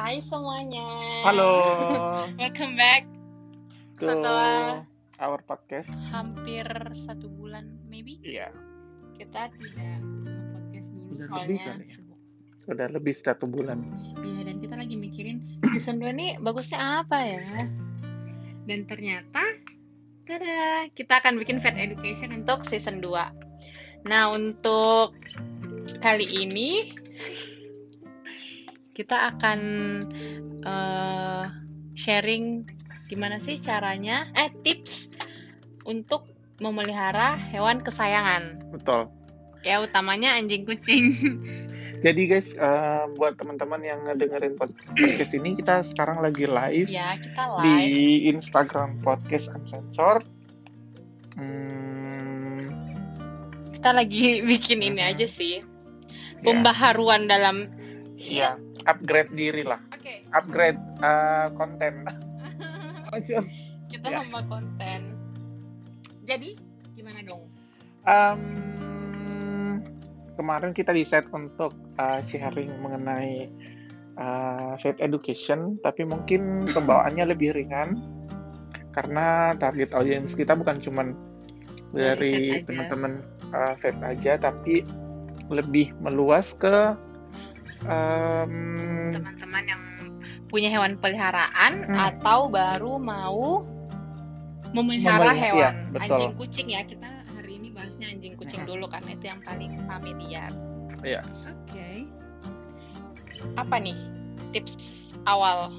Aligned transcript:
Hai 0.00 0.16
semuanya. 0.24 0.88
Halo. 1.28 1.60
Welcome 2.40 2.72
back. 2.72 3.04
Ke 4.00 4.08
Setelah 4.08 4.80
our 5.20 5.44
podcast. 5.44 5.92
hampir 6.08 6.64
satu 6.96 7.28
bulan, 7.28 7.68
maybe 7.84 8.16
Iya, 8.24 8.48
kita 9.20 9.52
tidak 9.60 10.00
nge-podcast 10.00 10.88
dulu 10.96 11.04
Udah 11.04 11.20
lebih 11.20 11.28
soalnya 11.28 11.60
kali 11.60 11.84
ya? 11.84 11.92
sibuk. 11.92 12.18
sudah 12.64 12.88
lebih 12.88 13.12
satu 13.12 13.44
bulan. 13.44 13.78
Iya, 14.24 14.40
dan 14.48 14.56
kita 14.64 14.74
lagi 14.80 14.96
mikirin 14.96 15.44
season 15.68 16.00
2 16.00 16.16
nih 16.16 16.30
bagusnya 16.40 17.04
apa 17.04 17.20
ya? 17.20 17.44
Dan 18.64 18.88
ternyata 18.88 19.44
tada, 20.24 20.88
kita 20.96 21.20
akan 21.20 21.36
bikin 21.36 21.60
Vet 21.60 21.76
Education 21.76 22.32
untuk 22.32 22.64
season 22.64 23.04
2. 23.04 24.08
Nah, 24.08 24.32
untuk 24.32 25.12
kali 26.00 26.24
ini 26.24 26.96
kita 28.92 29.30
akan 29.34 29.60
eh, 30.60 31.44
sharing 31.94 32.66
gimana 33.06 33.38
sih 33.38 33.58
caranya 33.58 34.30
eh 34.32 34.50
tips 34.62 35.10
untuk 35.82 36.28
memelihara 36.60 37.34
hewan 37.36 37.80
kesayangan. 37.80 38.60
Betul. 38.70 39.08
Ya, 39.60 39.80
utamanya 39.80 40.36
anjing 40.36 40.64
kucing. 40.64 41.12
Jadi 42.04 42.32
guys, 42.32 42.56
eh, 42.56 43.04
buat 43.12 43.36
teman-teman 43.36 43.84
yang 43.84 44.00
ngedengerin 44.08 44.56
pod- 44.56 44.72
podcast 44.88 45.36
ini, 45.36 45.52
kita 45.52 45.84
sekarang 45.84 46.24
lagi 46.24 46.48
live 46.48 46.88
ya, 46.88 47.12
kita 47.20 47.60
di 47.60 47.68
live. 47.68 48.36
Instagram 48.36 49.04
podcast 49.04 49.52
Uncensored. 49.52 50.24
Hmm, 51.36 52.72
Kita 53.72 53.92
lagi 53.92 54.40
bikin 54.48 54.80
ini 54.80 55.00
aja 55.04 55.28
sih. 55.28 55.60
ya, 55.60 56.40
Pembaharuan 56.40 57.28
dalam 57.28 57.68
ya, 58.20 58.60
upgrade 58.84 59.32
diri 59.32 59.64
lah, 59.64 59.80
Oke, 59.96 60.20
upgrade 60.36 60.80
eh, 61.00 61.46
konten. 61.56 62.04
kita 63.90 64.06
Ya. 64.06 64.22
hamba 64.22 64.44
konten. 64.46 65.16
Jadi, 66.28 66.54
gimana 66.94 67.26
dong? 67.26 67.42
Em, 68.06 68.40
kemarin 70.38 70.70
kita 70.70 70.94
decide 70.94 71.26
untuk 71.34 71.74
uh, 71.98 72.22
sharing 72.22 72.70
mengenai 72.78 73.50
uh, 74.14 74.78
vet 74.78 75.00
education, 75.02 75.80
tapi 75.82 76.06
mungkin 76.06 76.64
pembawaannya 76.70 77.34
lebih 77.34 77.50
ringan 77.56 77.98
karena 78.94 79.54
target 79.58 79.90
audiens 79.94 80.34
kita 80.34 80.54
bukan 80.54 80.78
cuman 80.82 81.14
Dari 81.90 82.62
teman-teman 82.70 83.18
uh, 83.50 83.74
vet 83.82 83.98
aja, 83.98 84.38
tapi 84.38 84.86
lebih 85.50 85.90
meluas 85.98 86.54
ke 86.54 86.94
em, 87.84 88.52
Teman-teman 89.10 89.64
yang 89.64 89.82
punya 90.46 90.68
hewan 90.68 90.98
peliharaan 90.98 91.86
Hmm. 91.86 91.94
atau 91.96 92.50
baru 92.50 92.98
mau 92.98 93.62
memelihara 94.70 95.30
Memelihara, 95.30 95.32
hewan 95.34 95.58
iya, 95.58 95.70
betul. 95.90 96.02
anjing 96.04 96.32
kucing 96.36 96.68
ya. 96.70 96.80
Kita 96.84 97.08
hari 97.34 97.52
ini 97.56 97.68
bahasnya 97.70 98.06
anjing 98.10 98.34
kucing 98.34 98.62
Mhm. 98.62 98.68
dulu 98.68 98.84
karena 98.86 99.10
itu 99.14 99.24
yang 99.26 99.40
paling 99.42 99.72
familiar. 99.84 100.50
Iya. 101.02 101.20
Oke. 101.50 101.90
Apa 103.56 103.76
nih 103.78 103.96
tips 104.50 104.76
awal 105.24 105.72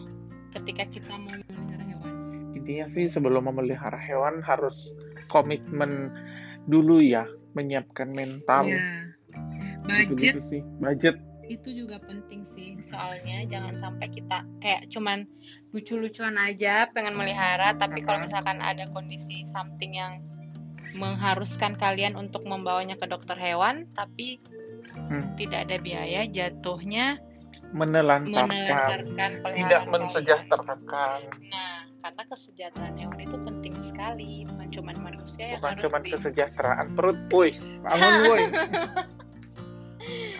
ketika 0.52 0.88
kita 0.90 1.14
mau 1.16 1.32
memelihara 1.32 1.84
hewan? 1.86 2.12
intinya 2.52 2.86
sih 2.88 3.06
sebelum 3.08 3.48
memelihara 3.48 3.98
hewan 3.98 4.40
harus 4.42 4.94
komitmen 5.28 6.12
dulu 6.66 7.00
ya, 7.00 7.24
menyiapkan 7.54 8.12
mental. 8.12 8.68
Ya. 8.68 8.80
Gitu-gitu 10.06 10.38
Budget 10.38 10.44
sih, 10.44 10.62
budget 10.78 11.16
itu 11.60 11.76
juga 11.76 12.00
penting 12.04 12.48
sih 12.48 12.80
soalnya 12.80 13.44
jangan 13.48 13.76
sampai 13.76 14.08
kita 14.08 14.48
kayak 14.64 14.88
cuman 14.88 15.28
lucu-lucuan 15.76 16.40
aja 16.40 16.88
pengen 16.96 17.18
melihara 17.18 17.76
tapi 17.76 18.00
kalau 18.04 18.24
misalkan 18.24 18.64
ada 18.64 18.88
kondisi 18.92 19.44
something 19.44 19.96
yang 19.98 20.24
mengharuskan 20.96 21.80
kalian 21.80 22.20
untuk 22.20 22.44
membawanya 22.44 23.00
ke 23.00 23.08
dokter 23.08 23.36
hewan 23.40 23.88
tapi 23.96 24.44
Hmm. 24.92 25.24
tidak 25.40 25.70
ada 25.70 25.78
biaya 25.80 26.28
jatuhnya 26.28 27.20
menelantarkan, 27.72 28.48
menelantarkan 28.48 29.32
tidak 29.56 29.84
mensejahterakan. 29.88 31.20
Nah, 31.52 31.84
karena 32.00 32.24
kesejahteraan 32.32 32.96
hewan 32.96 33.20
itu 33.24 33.38
penting 33.44 33.76
sekali, 33.80 34.32
bukan 34.48 34.68
cuma 34.72 34.92
manusia 35.00 35.56
yang 35.56 35.60
Bukan 35.60 35.72
harus 35.76 35.84
cuma 35.84 35.98
di 36.00 36.10
kesejahteraan 36.16 36.88
perut, 36.96 37.20
woi, 37.32 37.52
bangun 37.84 38.14
woi. 38.28 38.42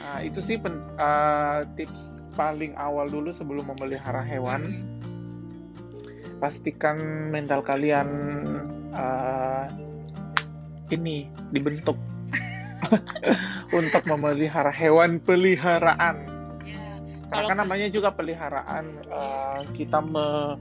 Nah, 0.02 0.20
itu 0.26 0.40
sih 0.42 0.58
pen- 0.58 0.84
eh, 0.98 1.60
tips 1.78 2.26
paling 2.36 2.74
awal 2.76 3.08
dulu 3.08 3.30
sebelum 3.30 3.70
memelihara 3.72 4.24
hewan. 4.24 4.62
Mm-mm. 4.66 4.90
Pastikan 6.42 7.30
mental 7.30 7.62
kalian 7.62 8.08
eh, 8.92 9.66
ini 10.92 11.30
dibentuk 11.54 11.96
untuk 13.80 14.04
memelihara 14.10 14.74
hewan 14.74 15.22
peliharaan. 15.22 16.28
Ya, 16.66 17.00
Karena 17.32 17.48
kan 17.48 17.58
namanya 17.64 17.88
juga 17.88 18.12
peliharaan, 18.12 18.86
eh, 19.06 19.60
kita 19.78 20.02
me- 20.02 20.58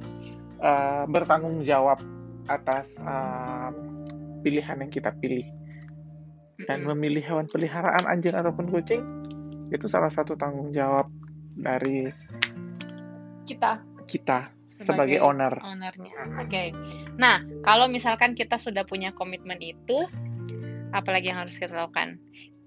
eh, 0.60 1.04
bertanggung 1.08 1.64
jawab 1.64 1.98
atas 2.46 3.00
eh, 3.00 3.70
pilihan 4.44 4.78
yang 4.84 4.92
kita 4.92 5.10
pilih. 5.16 5.59
Dan 6.68 6.84
Mm-mm. 6.84 6.92
memilih 6.96 7.22
hewan 7.24 7.46
peliharaan 7.48 8.04
anjing 8.04 8.36
ataupun 8.36 8.68
kucing 8.68 9.02
itu 9.70 9.86
salah 9.86 10.10
satu 10.10 10.34
tanggung 10.34 10.74
jawab 10.74 11.06
dari 11.54 12.10
kita 13.46 13.80
kita 14.10 14.50
sebagai, 14.66 15.18
owner. 15.22 15.54
ownernya. 15.62 16.14
Oke. 16.38 16.70
Nah, 17.18 17.42
kalau 17.62 17.86
misalkan 17.90 18.38
kita 18.38 18.58
sudah 18.58 18.86
punya 18.86 19.10
komitmen 19.14 19.58
itu, 19.58 20.06
apalagi 20.94 21.30
yang 21.30 21.42
harus 21.42 21.58
kita 21.58 21.74
lakukan? 21.74 22.18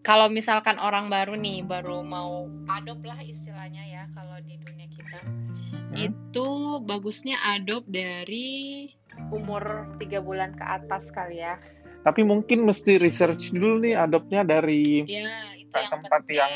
Kalau 0.04 0.28
misalkan 0.28 0.80
orang 0.84 1.08
baru 1.08 1.40
nih, 1.40 1.64
baru 1.64 2.04
mau 2.04 2.52
adopt 2.68 3.08
lah 3.08 3.20
istilahnya 3.24 3.88
ya, 3.88 4.04
kalau 4.12 4.36
di 4.44 4.60
dunia 4.60 4.88
kita, 4.92 5.20
Hmm. 5.24 5.96
itu 5.96 6.48
bagusnya 6.84 7.40
adopt 7.56 7.88
dari 7.88 8.92
umur 9.32 9.94
tiga 10.02 10.20
bulan 10.20 10.56
ke 10.60 10.64
atas 10.64 11.08
kali 11.14 11.40
ya. 11.40 11.56
Tapi 12.04 12.22
mungkin 12.22 12.64
mesti 12.64 12.96
research 12.98 13.50
dulu 13.50 13.80
nih 13.80 13.96
adopnya 13.96 14.44
dari 14.44 15.04
Ya, 15.06 15.32
itu 15.56 15.72
yang 15.72 15.90
tempat 15.90 16.22
penting. 16.22 16.38
yang 16.38 16.54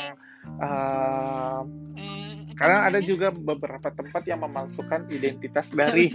Eh, 0.48 1.60
apa 1.60 2.56
karena 2.56 2.78
ada 2.82 2.98
juga 2.98 3.28
beberapa 3.28 3.86
tempat 3.86 4.24
yang 4.24 4.40
memalsukan 4.40 5.06
identitas 5.08 5.68
dari. 5.78 6.08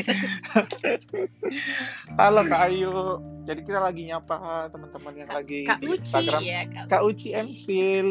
Halo 2.20 2.42
Kak 2.44 2.62
Ayu. 2.64 2.92
Jadi 3.44 3.62
kita 3.62 3.80
lagi 3.80 4.06
nyapa 4.06 4.36
teman-teman 4.70 5.14
yang 5.16 5.30
Kak- 5.30 5.38
lagi 5.38 5.60
Kak 5.64 5.80
di 5.80 5.88
Uci 5.88 6.02
Instagram. 6.02 6.42
ya, 6.42 6.62
Kak 6.88 7.02
Uci 7.04 7.28
Emsil, 7.32 8.08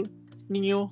Ninyu. 0.46 0.88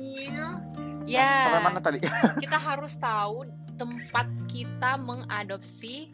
Iya. 0.00 0.30
Nah, 0.32 1.04
Ya. 1.04 1.30
sampai 1.46 1.62
mana 1.62 1.80
tadi? 1.80 1.98
kita 2.38 2.56
harus 2.56 2.94
tahu 2.96 3.44
tempat 3.74 4.26
kita 4.46 4.96
mengadopsi 4.96 6.08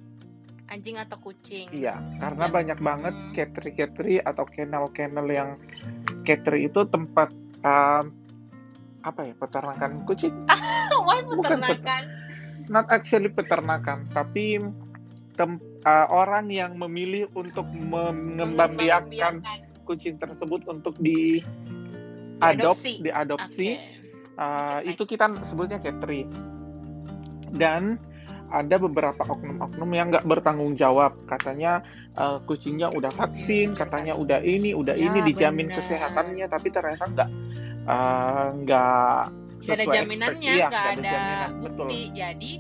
anjing 0.68 0.96
atau 0.96 1.16
kucing. 1.18 1.66
Iya, 1.70 1.96
karena 2.18 2.44
Ya. 2.44 2.52
banyak 2.52 2.78
banget 2.78 3.14
Hmm. 3.14 3.32
catering-catering 3.32 4.20
atau 4.22 4.44
kennel-kennel 4.44 5.26
yang 5.26 5.50
catering 6.22 6.68
itu 6.68 6.84
tempat 6.84 7.32
um, 7.60 8.12
apa 9.00 9.20
ya 9.22 9.34
peternakan 9.34 10.04
kucing? 10.04 10.34
Why 11.06 11.24
Bukan 11.24 11.58
peternakan? 11.58 12.02
Not 12.68 12.92
actually 12.92 13.32
peternakan, 13.32 14.12
tapi 14.12 14.60
tem- 15.34 15.62
uh, 15.82 16.06
orang 16.06 16.52
yang 16.52 16.76
memilih 16.76 17.32
untuk 17.32 17.64
mengembangbiakan 17.64 19.40
Mengembangbiakan. 19.40 19.84
kucing 19.84 20.20
tersebut 20.20 20.68
untuk 20.68 20.92
di 21.00 21.40
Diadopsi. 22.38 23.00
adopt, 23.00 23.02
diadopsi. 23.02 23.68
Oke. 23.72 23.96
Uh, 24.38 24.78
Dikit 24.78 24.90
itu 24.92 25.02
kita 25.08 25.26
sebutnya 25.42 25.78
catering. 25.80 26.28
Dan 27.48 27.96
ada 28.50 28.76
beberapa 28.80 29.22
oknum-oknum 29.24 29.90
yang 29.92 30.08
nggak 30.12 30.24
bertanggung 30.24 30.74
jawab. 30.74 31.14
Katanya 31.28 31.84
uh, 32.16 32.40
kucingnya 32.44 32.88
udah 32.92 33.12
vaksin, 33.12 33.76
katanya 33.76 34.16
udah 34.16 34.40
ini, 34.42 34.72
udah 34.72 34.96
Ya, 34.96 35.08
ini 35.12 35.24
dijamin 35.32 35.68
benar. 35.68 35.78
kesehatannya, 35.82 36.46
tapi 36.48 36.68
ternyata 36.72 37.04
nggak 37.08 37.30
uh, 37.88 38.46
nggak 38.64 39.20
Gak 39.58 39.74
ada 39.74 39.84
sesuai 39.84 39.96
jaminannya, 39.96 40.52
iya, 40.54 40.66
nggak 40.70 40.70
nggak 40.70 40.86
ada 40.98 41.10
jaminan, 41.10 41.50
betul. 41.60 41.86
bukti. 41.88 42.00
Jadi 42.14 42.52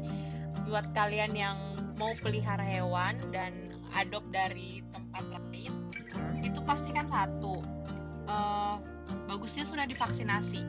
buat 0.68 0.86
kalian 0.92 1.32
yang 1.32 1.56
mau 1.96 2.12
pelihara 2.20 2.64
hewan 2.64 3.16
dan 3.32 3.72
adopt 3.94 4.28
dari 4.30 4.84
tempat 4.92 5.24
lain, 5.32 5.72
Hmm. 6.08 6.40
itu 6.42 6.58
pastikan 6.64 7.06
satu, 7.06 7.60
eh, 8.26 8.76
bagusnya 9.28 9.64
sudah 9.64 9.84
divaksinasi. 9.88 10.64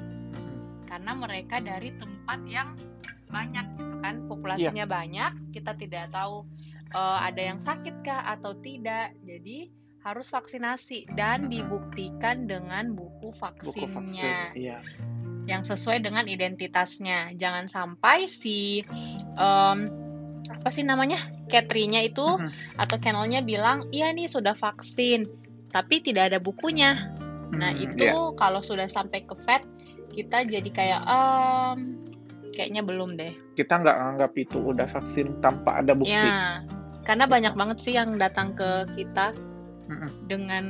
karena 0.89 1.13
mereka 1.13 1.61
dari 1.61 1.93
tempat 2.01 2.41
yang 2.49 2.73
banyak 3.29 3.61
kan 4.01 4.25
populasinya 4.27 4.85
banyak 4.89 5.31
kita 5.51 5.75
tidak 5.75 6.11
tahu 6.11 6.43
eh, 6.91 7.19
ada 7.23 7.41
yang 7.41 7.59
sakit 7.59 8.01
kah 8.01 8.23
atau 8.33 8.55
tidak 8.59 9.13
jadi 9.23 9.69
harus 9.99 10.31
vaksinasi 10.31 11.11
dan 11.13 11.51
dibuktikan 11.51 12.47
dengan 12.47 12.95
buku 12.95 13.29
buku 13.29 13.35
vaksinnya 13.35 13.91
vaksin. 13.91 14.35
Iya. 14.55 14.77
yang 15.49 15.65
sesuai 15.65 16.05
dengan 16.05 16.29
identitasnya. 16.29 17.33
Jangan 17.33 17.65
sampai 17.65 18.29
si 18.29 18.85
um, 19.33 19.89
apa 20.45 20.69
sih 20.69 20.85
namanya 20.85 21.17
Catherine-nya 21.49 22.05
itu 22.05 22.21
Mhm. 22.21 22.77
atau 22.77 22.97
kennelnya 23.01 23.41
bilang 23.41 23.89
iya 23.89 24.13
nih 24.13 24.29
sudah 24.29 24.53
vaksin, 24.53 25.25
tapi 25.73 26.05
tidak 26.05 26.29
ada 26.31 26.39
bukunya. 26.39 27.09
Nah 27.49 27.73
Hmm, 27.73 27.81
itu 27.81 28.05
iya. 28.05 28.37
kalau 28.37 28.61
sudah 28.61 28.85
sampai 28.85 29.25
ke 29.25 29.33
vet 29.41 29.65
kita 30.13 30.45
jadi 30.45 30.69
kayak 30.69 31.01
um, 31.09 32.08
kayaknya 32.59 32.83
belum 32.83 33.15
deh. 33.15 33.31
kita 33.55 33.79
nggak 33.79 33.97
anggap 33.97 34.31
itu 34.35 34.59
udah 34.59 34.83
vaksin 34.85 35.39
tanpa 35.39 35.79
ada 35.79 35.95
bukti. 35.95 36.11
Ya, 36.11 36.59
karena 37.07 37.23
Gitu. 37.23 37.33
banyak 37.39 37.53
banget 37.55 37.77
sih 37.79 37.93
yang 37.95 38.19
datang 38.19 38.51
ke 38.51 38.67
kita 38.93 39.31
Mm-mm. 39.87 40.11
dengan 40.27 40.65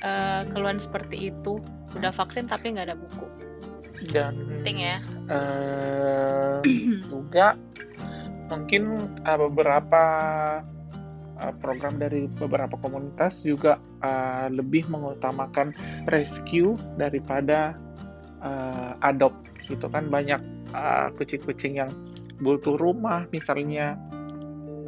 eh, 0.00 0.42
keluhan 0.48 0.78
seperti 0.78 1.28
itu, 1.28 1.60
udah 1.92 2.08
vaksin 2.10 2.46
tapi 2.46 2.72
nggak 2.72 2.88
ada 2.88 2.96
buku. 2.96 3.26
Dan 4.08 4.38
Penting 4.62 4.78
ya. 4.78 4.98
eh, 5.28 6.56
juga 7.04 7.58
mungkin 8.48 8.82
eh, 9.20 9.38
beberapa 9.38 10.02
program 11.58 11.98
dari 11.98 12.26
beberapa 12.34 12.74
komunitas 12.78 13.42
juga 13.42 13.74
eh, 14.00 14.46
lebih 14.50 14.86
mengutamakan 14.86 15.70
rescue 16.06 16.74
daripada 16.94 17.74
eh, 18.38 18.92
adopt 19.02 19.47
gitu 19.68 19.86
kan 19.92 20.08
banyak 20.08 20.40
eh, 20.72 21.08
kucing-kucing 21.20 21.78
yang 21.78 21.90
butuh 22.40 22.74
rumah 22.80 23.28
misalnya 23.30 23.98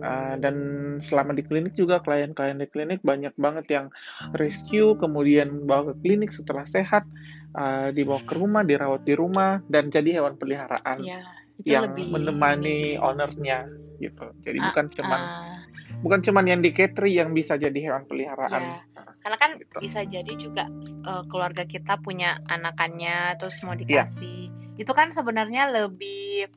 Eh, 0.01 0.35
dan 0.41 0.57
selama 1.05 1.37
di 1.37 1.45
klinik 1.45 1.77
juga 1.77 2.01
klien-klien 2.01 2.57
di 2.57 2.65
klinik 2.73 3.05
banyak 3.05 3.37
banget 3.37 3.67
yang 3.69 3.87
rescue 4.33 4.97
kemudian 4.97 5.69
bawa 5.69 5.93
ke 5.93 5.95
klinik 6.01 6.33
setelah 6.33 6.65
sehat 6.65 7.05
eh, 7.53 7.93
dibawa 7.93 8.17
ke 8.25 8.33
rumah 8.33 8.65
dirawat 8.65 9.05
di 9.05 9.13
rumah 9.13 9.61
dan 9.69 9.93
jadi 9.93 10.21
hewan 10.21 10.41
peliharaan 10.41 11.05
Ya, 11.05 11.21
itu 11.61 11.77
yang 11.77 11.85
lebih 11.85 12.17
menemani 12.17 12.97
ownernya 12.97 13.69
gitu. 14.01 14.33
Jadi 14.41 14.57
Ah, 14.57 14.73
bukan 14.73 14.85
cuman 14.89 15.21
Ah, 15.21 15.57
bukan 16.01 16.21
cuman 16.25 16.45
yang 16.49 16.61
di 16.65 16.73
catering 16.73 17.15
yang 17.21 17.31
bisa 17.37 17.61
jadi 17.61 17.77
hewan 17.93 18.09
peliharaan. 18.09 18.81
ya. 18.81 18.81
Karena 19.21 19.37
kan 19.37 19.51
Gitu. 19.61 19.77
bisa 19.85 20.01
jadi 20.09 20.33
juga 20.41 20.65
eh, 21.05 21.25
keluarga 21.29 21.69
kita 21.69 22.01
punya 22.01 22.41
anakannya 22.49 23.37
terus 23.37 23.61
mau 23.69 23.77
Iya. 23.77 24.09
dikasih. 24.09 24.40
Itu 24.81 24.91
kan 24.91 25.13
sebenarnya 25.13 25.69
lebih 25.69 26.49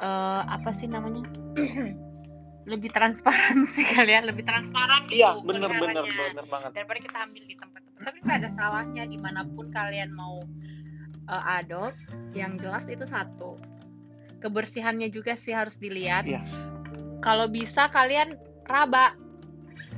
eh, 0.00 0.42
apa 0.42 0.72
sih 0.72 0.88
namanya? 0.88 1.28
lebih 2.66 2.88
transparan 2.88 3.64
sih 3.72 3.84
kali 3.84 4.12
ya, 4.12 4.20
lebih 4.22 4.42
transparan 4.42 5.04
gitu 5.06 5.20
Iya, 5.20 5.36
bener 5.40 5.68
bener 5.68 6.00
peliharaannya. 6.00 6.28
bener 6.32 6.46
banget. 6.46 6.70
daripada 6.72 6.98
kita 7.00 7.18
ambil 7.20 7.42
di 7.44 7.56
tempat-tempat 7.56 8.00
tapi 8.00 8.16
nggak 8.20 8.38
ada 8.40 8.50
salahnya 8.50 9.04
di 9.04 9.18
mana 9.18 9.42
pun 9.44 9.68
kalian 9.68 10.08
mau 10.10 10.44
uh, 11.26 11.56
adopt 11.58 11.96
yang 12.32 12.56
jelas 12.56 12.84
itu 12.86 13.02
satu 13.02 13.60
kebersihannya 14.38 15.08
juga 15.08 15.36
sih 15.36 15.52
harus 15.52 15.76
dilihat 15.76 16.24
Iya. 16.24 16.40
kalau 17.20 17.44
bisa 17.44 17.88
kalian 17.88 18.36
raba 18.64 19.16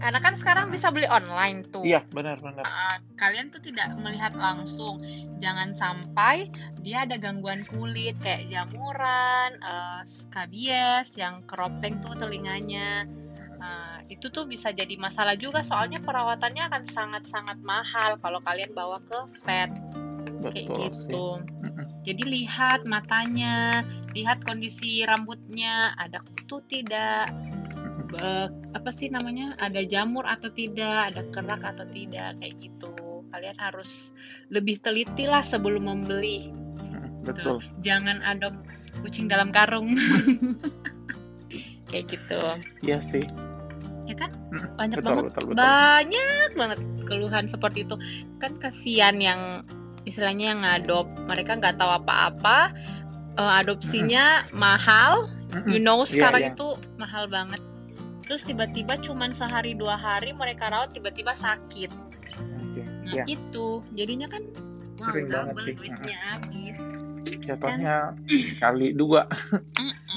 karena 0.00 0.18
kan 0.18 0.34
sekarang 0.34 0.70
bisa 0.70 0.90
beli 0.90 1.06
online 1.06 1.66
tuh 1.70 1.82
Iya, 1.86 2.02
benar 2.10 2.38
benar. 2.42 2.64
Uh, 2.66 2.96
kalian 3.18 3.50
tuh 3.50 3.62
tidak 3.62 3.92
melihat 3.98 4.34
langsung 4.34 5.02
jangan 5.38 5.74
sampai 5.74 6.50
dia 6.82 7.06
ada 7.06 7.18
gangguan 7.18 7.62
kulit 7.66 8.18
kayak 8.22 8.50
jamuran 8.50 9.50
uh, 9.62 10.02
skabies 10.06 11.14
yang 11.18 11.42
keropeng 11.46 11.98
tuh 12.02 12.14
telinganya 12.18 13.06
Nah, 13.62 14.02
itu 14.10 14.26
tuh 14.26 14.42
bisa 14.42 14.74
jadi 14.74 14.98
masalah 14.98 15.38
juga 15.38 15.62
soalnya 15.62 16.02
perawatannya 16.02 16.66
akan 16.66 16.82
sangat-sangat 16.82 17.62
mahal 17.62 18.18
kalau 18.18 18.42
kalian 18.42 18.74
bawa 18.74 18.98
ke 19.06 19.22
vet 19.46 19.70
kayak 20.50 20.66
Betul 20.66 20.90
sih. 20.90 21.06
gitu. 21.06 21.26
Mm-mm. 21.62 21.86
Jadi 22.02 22.22
lihat 22.26 22.82
matanya, 22.82 23.86
lihat 24.10 24.42
kondisi 24.42 25.06
rambutnya, 25.06 25.94
ada 25.94 26.18
kutu 26.18 26.58
tidak, 26.66 27.30
be- 28.12 28.52
apa 28.76 28.90
sih 28.92 29.08
namanya, 29.08 29.56
ada 29.58 29.80
jamur 29.82 30.28
atau 30.28 30.52
tidak, 30.52 31.12
ada 31.12 31.24
kerak 31.32 31.64
atau 31.64 31.88
tidak, 31.88 32.36
kayak 32.38 32.54
gitu. 32.60 32.92
Kalian 33.32 33.56
harus 33.56 34.12
lebih 34.52 34.76
teliti 34.78 35.24
lah 35.24 35.40
sebelum 35.40 35.88
membeli. 35.88 36.52
Mm, 36.84 37.24
Betul. 37.24 37.64
Jangan 37.80 38.20
adop 38.20 38.52
kucing 39.00 39.26
dalam 39.26 39.48
karung. 39.48 39.96
kayak 41.90 42.06
gitu. 42.08 42.40
Iya 42.84 43.00
sih. 43.04 43.24
Ya 44.04 44.14
kan? 44.18 44.30
Mm, 44.52 44.68
Banyak 44.76 44.96
Betul 45.00 45.08
banget 45.08 45.24
betul 45.32 45.42
betul. 45.48 45.56
banyak 45.56 46.50
banget 46.52 46.78
keluhan 47.02 47.46
seperti 47.48 47.88
itu 47.88 47.96
kan 48.36 48.52
kasihan 48.60 49.16
yang 49.16 49.64
istilahnya 50.04 50.52
yang 50.52 50.60
ngadop 50.60 51.06
mereka 51.24 51.56
nggak 51.56 51.78
tahu 51.78 51.88
apa-apa 52.02 52.74
eh, 53.38 53.52
adopsinya 53.62 54.50
mahal 54.52 55.30
Mm-mm. 55.54 55.70
you 55.72 55.80
know 55.80 56.02
Iya, 56.02 56.10
sekarang 56.10 56.42
iya. 56.42 56.52
itu 56.52 56.68
mahal 56.98 57.30
banget 57.30 57.62
terus 58.22 58.42
tiba-tiba 58.42 58.98
cuman 58.98 59.30
sehari 59.30 59.74
dua 59.74 59.94
hari 59.94 60.32
mereka 60.32 60.70
rawat 60.70 60.94
tiba-tiba 60.94 61.34
sakit 61.34 61.90
Oke. 61.90 62.82
nah 62.82 63.12
Iya. 63.12 63.24
itu 63.28 63.82
jadinya 63.92 64.26
kan 64.26 64.42
wow 64.98 65.06
Sering 65.10 65.28
banget 65.28 65.54
sih. 65.60 65.74
duitnya 65.74 66.18
habis 66.32 66.80
Jatuhnya 67.42 68.14
kali 68.58 68.94
dua 68.94 69.26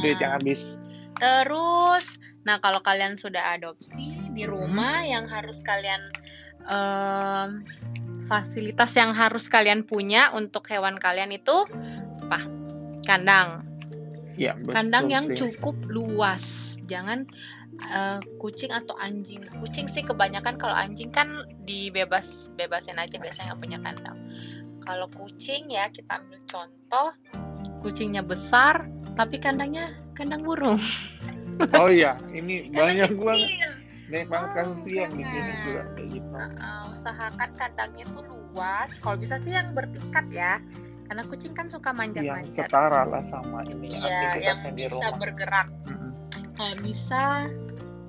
duit 0.01 0.17
yang 0.19 0.37
habis. 0.37 0.77
Terus, 1.15 2.19
nah 2.43 2.59
kalau 2.59 2.83
kalian 2.83 3.15
sudah 3.15 3.55
adopsi 3.55 4.13
di 4.35 4.43
rumah 4.43 5.01
yang 5.01 5.25
harus 5.25 5.63
kalian 5.63 6.11
em, 6.67 7.63
fasilitas 8.27 8.93
yang 8.93 9.15
harus 9.15 9.47
kalian 9.47 9.87
punya 9.87 10.29
untuk 10.35 10.67
hewan 10.67 10.99
kalian 10.99 11.31
itu 11.31 11.65
apa? 12.27 12.45
Kandang. 13.07 13.63
Iya, 14.35 14.59
betul 14.59 14.73
Kandang 14.75 15.05
yang 15.07 15.25
sih. 15.31 15.37
cukup 15.39 15.77
luas. 15.87 16.75
Jangan 16.85 17.25
eh, 17.81 18.19
kucing 18.37 18.69
atau 18.69 18.95
anjing. 18.95 19.43
Kucing 19.59 19.85
sih 19.85 20.01
kebanyakan 20.01 20.55
kalau 20.55 20.73
anjing 20.73 21.09
kan 21.09 21.27
dibebas 21.61 22.51
bebasin 22.53 22.95
aja 22.95 23.17
biasanya 23.17 23.51
nggak 23.51 23.61
punya 23.61 23.79
kandang. 23.79 24.17
Kalau 24.79 25.07
kucing 25.09 25.67
ya 25.67 25.89
kita 25.89 26.21
ambil 26.21 26.39
contoh 26.45 27.09
kucingnya 27.79 28.21
besar 28.21 28.85
tapi 29.13 29.37
kandangnya 29.37 29.93
kandang 30.13 30.41
burung. 30.41 30.79
Oh 31.71 31.87
iya, 31.87 32.19
ini 32.35 32.67
banyak 32.67 33.15
banget 33.15 33.47
kecil. 33.47 33.71
banyak 34.11 34.27
banget 34.27 34.49
Oh, 34.51 34.55
kasus 34.59 34.91
yang 34.91 35.07
di 35.09 35.23
sini 35.23 35.51
juga 35.63 35.81
kayak 35.95 36.07
gitu. 36.11 36.27
Uh, 36.35 36.83
usahakan 36.91 37.49
kandangnya 37.55 38.05
tuh 38.11 38.23
luas. 38.27 38.99
Kalau 38.99 39.15
bisa 39.15 39.39
sih 39.39 39.55
yang 39.55 39.71
bertingkat 39.71 40.27
ya. 40.29 40.59
Karena 41.07 41.23
kucing 41.23 41.55
kan 41.55 41.71
suka 41.71 41.89
Yang 41.89 41.97
manjat-manjat. 42.11 42.67
setara 42.67 43.07
lah 43.07 43.23
sama 43.23 43.63
ini 43.71 43.87
Iya, 43.87 44.03
yang 44.35 44.59
aktivitasnya 44.59 44.67
di 44.67 44.77
bisa 44.83 44.91
rumah. 44.99 45.15
bergerak. 45.15 45.67
Mm-mm. 45.87 46.11
Kalau 46.51 46.75
bisa, 46.83 47.23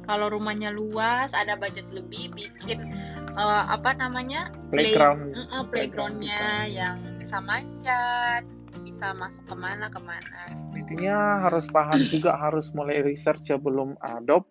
kalau 0.07 0.31
rumahnya 0.31 0.71
luas, 0.71 1.35
ada 1.35 1.59
budget 1.59 1.91
lebih, 1.91 2.31
bikin 2.33 2.95
uh, 3.35 3.65
apa 3.71 3.93
namanya 3.99 4.49
play- 4.71 4.95
Playground. 4.95 5.35
Mm, 5.35 5.47
uh, 5.51 5.65
playgroundnya 5.69 6.43
yang 6.71 6.97
bisa 7.19 7.43
manjat, 7.43 8.43
bisa 8.87 9.13
masuk 9.19 9.45
ke 9.51 9.57
mana 9.59 9.91
ke 9.91 10.01
mana. 10.01 10.55
Intinya 10.79 11.43
harus 11.43 11.67
paham 11.69 11.99
juga 11.99 12.39
harus 12.39 12.71
mulai 12.71 13.03
research 13.03 13.51
sebelum 13.51 13.99
adopt 13.99 14.47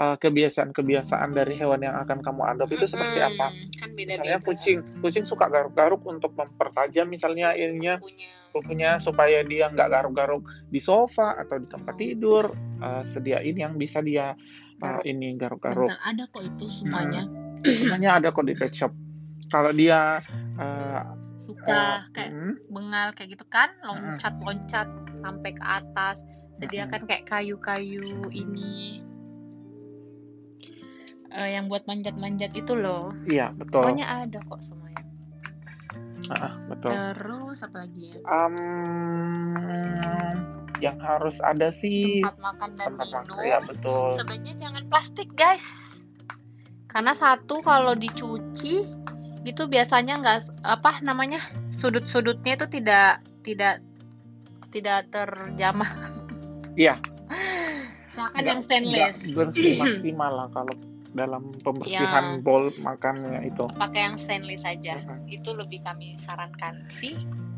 uh, 0.00 0.16
kebiasaan-kebiasaan 0.16 1.36
dari 1.36 1.60
hewan 1.60 1.84
yang 1.84 1.96
akan 2.00 2.24
kamu 2.24 2.42
adopt 2.56 2.72
itu 2.72 2.86
seperti 2.88 3.20
apa. 3.20 3.52
Kan 3.76 3.92
Misalnya 3.92 4.40
beda-beda. 4.40 4.48
kucing, 4.48 4.78
kucing 5.04 5.24
suka 5.28 5.48
garuk-garuk 5.52 6.00
untuk 6.08 6.32
mempertajam 6.36 7.08
misalnya 7.08 7.52
ininya 7.52 8.00
punya. 8.00 8.28
kukunya 8.56 8.90
supaya 8.96 9.44
dia 9.44 9.68
nggak 9.68 9.88
garuk-garuk 9.92 10.48
di 10.72 10.80
sofa 10.80 11.36
atau 11.36 11.60
di 11.60 11.68
tempat 11.68 11.94
tidur. 12.00 12.52
Uh, 12.76 13.00
sediain 13.04 13.56
yang 13.56 13.76
bisa 13.80 14.04
dia 14.04 14.36
uh, 14.76 14.82
Garuk. 14.82 15.04
ini 15.04 15.28
garuk-garuk. 15.34 15.88
Ada 15.90 16.24
kok 16.28 16.42
itu 16.42 16.66
semuanya. 16.68 17.24
Sebenarnya 17.60 18.10
ada 18.20 18.28
kok 18.30 18.44
di 18.44 18.54
pet 18.54 18.72
shop. 18.72 18.92
Kalau 19.48 19.70
dia 19.70 20.20
uh, 20.58 21.02
Suka 21.36 21.68
uh, 21.68 21.98
kayak 22.10 22.32
mm, 22.32 22.54
bengal 22.72 23.12
kayak 23.12 23.36
gitu 23.36 23.44
kan 23.46 23.68
loncat-loncat 23.84 24.88
sampai 25.20 25.52
ke 25.52 25.60
atas 25.60 26.24
sediakan 26.56 27.04
kayak 27.04 27.28
kayu-kayu 27.28 28.24
ini 28.32 29.04
Eh, 31.28 31.52
yang 31.52 31.68
buat 31.68 31.84
manjat-manjat 31.84 32.56
itu 32.56 32.72
loh 32.72 33.12
iya 33.28 33.52
betul. 33.52 33.84
pokoknya 33.84 34.08
ada 34.24 34.40
kok 34.40 34.56
semuanya 34.64 35.04
Ah, 36.32 36.56
betul. 36.66 36.90
terus 36.96 37.60
apa 37.60 37.76
lagi 37.84 38.16
ya 38.16 38.24
Um, 38.24 39.52
yang 40.78 40.98
harus 40.98 41.40
ada 41.40 41.72
sih 41.72 42.20
tempat 42.20 42.36
makan 42.38 42.70
dan 42.76 42.86
tempat 42.92 43.06
minum 43.08 43.24
makan. 43.32 43.44
Ya 43.44 43.58
betul. 43.60 44.06
sebaiknya 44.12 44.54
jangan 44.56 44.82
plastik 44.88 45.28
guys 45.34 45.66
karena 46.86 47.12
satu 47.12 47.60
kalau 47.60 47.92
dicuci 47.92 48.84
itu 49.42 49.62
biasanya 49.66 50.18
nggak 50.18 50.38
apa 50.62 51.00
namanya 51.00 51.38
sudut-sudutnya 51.70 52.58
itu 52.58 52.66
tidak 52.68 53.20
tidak 53.40 53.80
tidak 54.68 55.06
terjamah 55.08 55.88
Iya. 56.76 57.00
Misalkan 58.06 58.44
yang 58.44 58.60
stainless 58.60 59.32
bersih 59.32 59.80
maksimal 59.80 60.28
lah 60.28 60.48
kalau 60.52 60.74
dalam 61.16 61.48
pembersihan 61.64 62.36
Ya. 62.36 62.42
bowl 62.44 62.68
makannya 62.76 63.48
itu. 63.48 63.64
pakai 63.72 64.00
yang 64.04 64.16
stainless 64.20 64.60
saja 64.60 65.00
Mhm. 65.00 65.24
itu 65.32 65.50
lebih 65.56 65.80
kami 65.80 66.20
sarankan 66.20 66.84
sih 66.92 67.16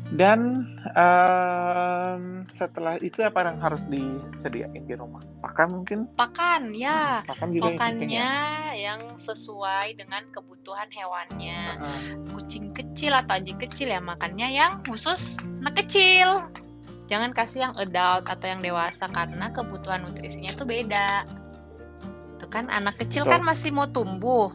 dan 0.09 0.65
um, 0.97 2.41
setelah 2.49 2.97
itu 2.97 3.21
apa 3.21 3.45
yang 3.45 3.61
harus 3.61 3.85
disediain 3.85 4.89
di 4.89 4.95
rumah? 4.97 5.21
Pakan 5.37 5.77
mungkin? 5.77 6.09
Pakan, 6.17 6.73
ya. 6.73 7.21
Pakan 7.29 7.53
juga 7.53 7.77
Pakannya 7.77 8.09
yang, 8.09 8.73
ya. 8.73 8.73
yang 8.73 9.01
sesuai 9.21 9.93
dengan 10.01 10.25
kebutuhan 10.33 10.89
hewannya. 10.89 11.61
Uh 11.77 11.83
-uh. 11.85 11.99
Kucing 12.33 12.73
kecil 12.73 13.13
atau 13.13 13.37
anjing 13.37 13.61
kecil 13.61 13.93
ya 13.93 14.01
makannya 14.01 14.49
yang 14.49 14.81
khusus 14.81 15.37
anak 15.61 15.85
kecil. 15.85 16.41
Jangan 17.05 17.33
kasih 17.33 17.69
yang 17.69 17.73
adult 17.77 18.25
atau 18.29 18.47
yang 18.49 18.61
dewasa 18.65 19.09
karena 19.09 19.53
kebutuhan 19.53 20.09
nutrisinya 20.09 20.53
itu 20.53 20.65
beda. 20.65 21.25
Itu 22.37 22.49
kan 22.49 22.69
anak 22.73 22.97
kecil 22.97 23.29
Betul. 23.29 23.33
kan 23.37 23.41
masih 23.45 23.69
mau 23.73 23.89
tumbuh, 23.89 24.49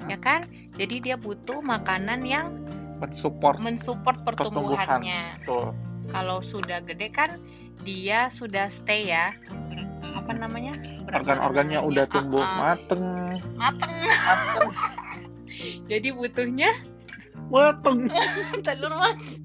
Hmm. 0.00 0.08
ya 0.08 0.18
kan? 0.18 0.40
Jadi 0.74 1.10
dia 1.10 1.16
butuh 1.20 1.60
makanan 1.60 2.24
yang 2.24 2.46
mensupport 3.00 3.56
mensupport 3.58 4.16
pertumbuhannya. 4.22 5.40
Betul. 5.42 5.72
Kalau 6.12 6.38
sudah 6.44 6.84
gede 6.84 7.08
kan 7.10 7.40
dia 7.82 8.28
sudah 8.28 8.68
stay 8.68 9.08
ya. 9.08 9.32
Apa 10.14 10.36
namanya? 10.36 10.74
Organ-organnya 11.10 11.80
udah 11.80 12.04
tumbuh 12.10 12.44
Ah, 12.44 12.46
ah. 12.46 12.58
mateng. 12.76 13.04
mateng. 13.56 13.94
Mateng. 14.04 14.70
Jadi 15.90 16.08
butuhnya 16.14 16.70
mateng. 17.48 18.06
telur 18.66 18.94
mas. 18.94 19.40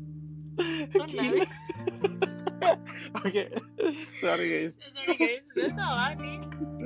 Gila. 0.58 1.46
Oke. 3.26 3.44
Sorry 4.24 4.46
guys. 4.50 4.74
Sorry 4.90 5.16
guys, 5.18 5.44
udah 5.54 5.72
salah 5.80 6.12
nih. 6.18 6.38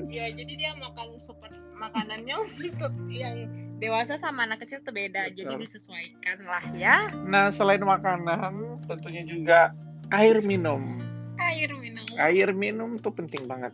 Ya 0.09 0.25
jadi 0.33 0.53
dia 0.57 0.71
makan 0.75 1.21
super 1.21 1.53
makanannya 1.77 2.35
untuk 2.41 2.93
yang 3.07 3.45
dewasa 3.77 4.17
sama 4.17 4.43
anak 4.49 4.65
kecil 4.65 4.81
tuh 4.81 4.91
beda. 4.91 5.31
Jadi 5.31 5.55
Betul. 5.55 5.63
disesuaikan 5.63 6.37
lah 6.43 6.63
ya. 6.75 7.05
Nah, 7.29 7.53
selain 7.53 7.81
makanan, 7.85 8.81
tentunya 8.89 9.23
juga 9.23 9.71
air 10.11 10.41
minum. 10.41 10.97
Air 11.39 11.71
minum. 11.77 12.03
Air 12.19 12.51
minum 12.51 12.99
tuh 12.99 13.13
penting 13.15 13.47
banget. 13.47 13.71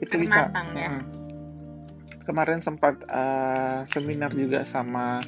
Itu 0.00 0.16
Air 0.16 0.22
bisa. 0.24 0.40
matang 0.48 0.68
ya. 0.78 0.90
Kemarin 2.22 2.58
sempat 2.58 3.02
eh, 3.04 3.78
seminar 3.84 4.30
juga 4.30 4.62
sama 4.62 5.18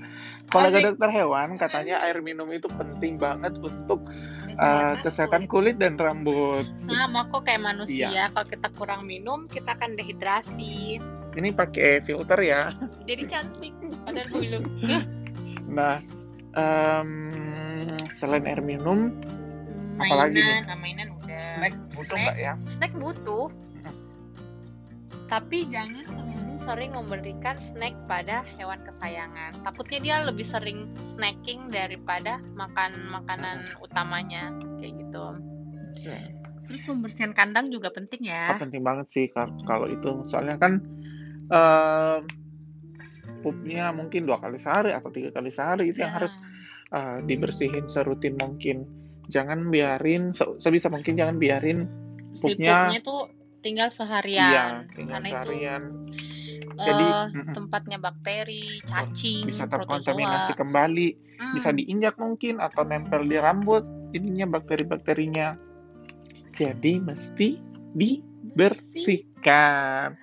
kolega 0.46 0.78
Asik. 0.78 0.86
dokter 0.94 1.10
hewan, 1.12 1.56
katanya 1.56 1.98
air 2.00 2.20
minum 2.20 2.46
itu 2.48 2.70
penting 2.70 3.16
banget 3.16 3.58
untuk 3.58 4.06
eh, 4.50 4.94
Kesehatan 5.00 5.46
kulit. 5.46 5.76
dan 5.76 5.96
rambut. 5.96 6.62
sama 6.76 7.26
kok 7.28 7.42
kayak 7.42 7.62
manusia. 7.64 8.08
Iya. 8.08 8.24
Kalau 8.30 8.46
kita 8.46 8.68
kurang 8.72 9.02
minum, 9.04 9.46
kita 9.46 9.74
akan 9.74 9.94
dehidrasi. 9.94 11.02
Ini 11.34 11.50
pakai 11.50 11.98
filter 12.00 12.38
ya. 12.38 12.70
Jadi 13.02 13.22
cantik. 13.26 13.74
Padahal 14.06 14.28
belum. 14.30 14.62
Nah, 15.66 15.98
em, 16.54 17.10
selain 18.14 18.44
air 18.44 18.60
minum, 18.60 19.10
Apalagi 19.96 20.38
nih? 20.38 20.44
mainan, 20.44 20.66
ah, 20.66 20.78
mainan 20.78 21.08
udah. 21.16 21.38
snack 21.38 21.74
butuh 21.90 22.14
nggak 22.16 22.36
ya? 22.36 22.54
snack 22.66 22.92
butuh 22.94 23.46
tapi 25.24 25.66
jangan 25.66 26.02
sering 26.56 26.92
memberikan 26.92 27.56
snack 27.56 27.94
pada 28.04 28.42
hewan 28.54 28.80
kesayangan. 28.80 29.58
Takutnya 29.61 29.99
dia 30.00 30.16
lebih 30.23 30.42
sering 30.42 30.90
snacking 30.96 31.68
daripada 31.68 32.38
makan 32.54 32.92
makanan 33.11 33.58
utamanya 33.78 34.50
kayak 34.78 34.94
gitu. 35.00 35.25
Oke. 35.94 36.16
terus 36.64 36.88
pembersihan 36.88 37.30
kandang 37.30 37.68
juga 37.68 37.92
penting 37.92 38.25
Oh, 38.25 38.32
ya 38.32 38.56
penting 38.56 38.80
banget 38.80 39.06
sih 39.06 39.28
kal- 39.28 39.52
kalau 39.62 39.84
itu. 39.84 40.25
Soalnya 40.25 40.56
kan 40.56 40.80
em, 41.46 42.25
pupnya 43.40 43.92
mungkin 43.92 44.25
dua 44.25 44.40
kali 44.40 44.56
sehari 44.56 44.90
atau 44.90 45.12
tiga 45.12 45.28
kali 45.28 45.52
sehari 45.52 45.92
itu 45.92 46.00
yang 46.00 46.16
Ya. 46.16 46.18
harus 46.18 46.40
eh, 46.88 47.18
dibersihin 47.20 47.84
serutin 47.84 48.38
mungkin. 48.38 48.87
Jangan 49.26 49.68
biarin 49.68 50.30
se- 50.30 50.56
sebisa 50.56 50.88
mungkin 50.88 51.16
jangan 51.16 51.37
biarin 51.37 51.84
si 52.32 52.54
pupnya- 52.54 52.88
pupnya 52.88 53.00
tuh 53.02 53.20
tinggal 53.61 53.88
iya 53.88 53.96
seharian 53.96 54.73
tinggal 54.88 55.12
karena 55.16 55.28
itu 55.28 55.34
seharian. 55.34 55.82
eh, 55.82 56.43
jadi 56.78 57.09
mm-mm, 57.31 57.54
tempatnya 57.54 57.99
bakteri 58.02 58.81
cacing 58.85 59.47
bisa 59.47 59.66
protozoa 59.66 60.00
terkontaminasi 60.02 60.54
kembali 60.57 61.09
Hmm. 61.35 61.50
bisa 61.50 61.75
diinjak 61.75 62.14
mungkin 62.14 62.62
atau 62.62 62.87
nempel 62.87 63.26
di 63.26 63.35
rambut 63.35 63.83
ininya 64.14 64.54
bakteri-bakterinya 64.54 65.59
jadi 66.54 67.02
mesti 67.02 67.59
dibersihkan 67.99 70.14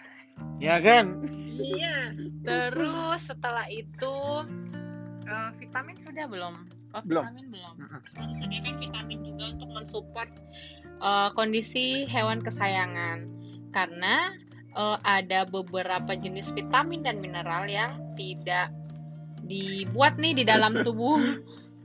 ya 0.64 0.80
kan 0.80 1.20
Iya. 1.62 2.18
Terus 2.42 3.30
setelah 3.30 3.70
itu 3.70 4.16
eh, 5.28 5.52
vitamin 5.62 5.98
sudah 6.02 6.26
belum? 6.26 6.56
Oh, 6.92 7.02
Belum. 7.06 7.24
vitamin 7.24 7.48
belum. 7.54 7.74
Mm-mm. 7.80 8.02
Harus 8.18 8.38
sediakan 8.42 8.76
vitamin 8.82 9.20
juga 9.24 9.46
untuk 9.56 9.70
mensupport 9.72 10.30
eh, 11.00 11.30
kondisi 11.38 12.10
hewan 12.10 12.42
kesayangan. 12.42 13.30
Karena 13.72 14.36
eh, 14.76 14.98
ada 15.04 15.48
beberapa 15.48 16.14
jenis 16.16 16.52
vitamin 16.56 17.04
dan 17.04 17.20
mineral 17.20 17.68
yang 17.68 17.92
tidak 18.16 18.72
dibuat 19.46 20.16
nih 20.22 20.38
di 20.38 20.44
dalam 20.46 20.80
tubuh 20.86 21.20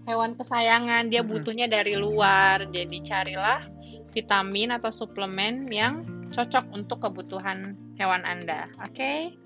hewan 0.06 0.38
kesayangan. 0.38 1.10
Dia 1.10 1.26
butuhnya 1.26 1.66
dari 1.66 1.98
luar. 1.98 2.66
Jadi 2.70 3.02
carilah 3.02 3.66
vitamin 4.14 4.72
atau 4.72 4.88
suplemen 4.88 5.68
yang 5.68 6.06
cocok 6.32 6.72
untuk 6.74 7.04
kebutuhan 7.04 7.76
hewan 7.98 8.22
Anda. 8.24 8.70
Oke? 8.82 9.36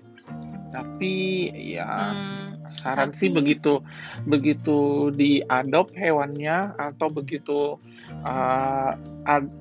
tapi 0.71 1.51
ya 1.51 2.15
Hmm, 2.15 2.50
saran 2.75 3.11
sih 3.11 3.29
begitu 3.29 3.83
begitu 4.25 5.11
diadop 5.13 5.91
hewannya 5.93 6.73
atau 6.75 7.07
begitu 7.11 7.75
uh, 8.23 8.91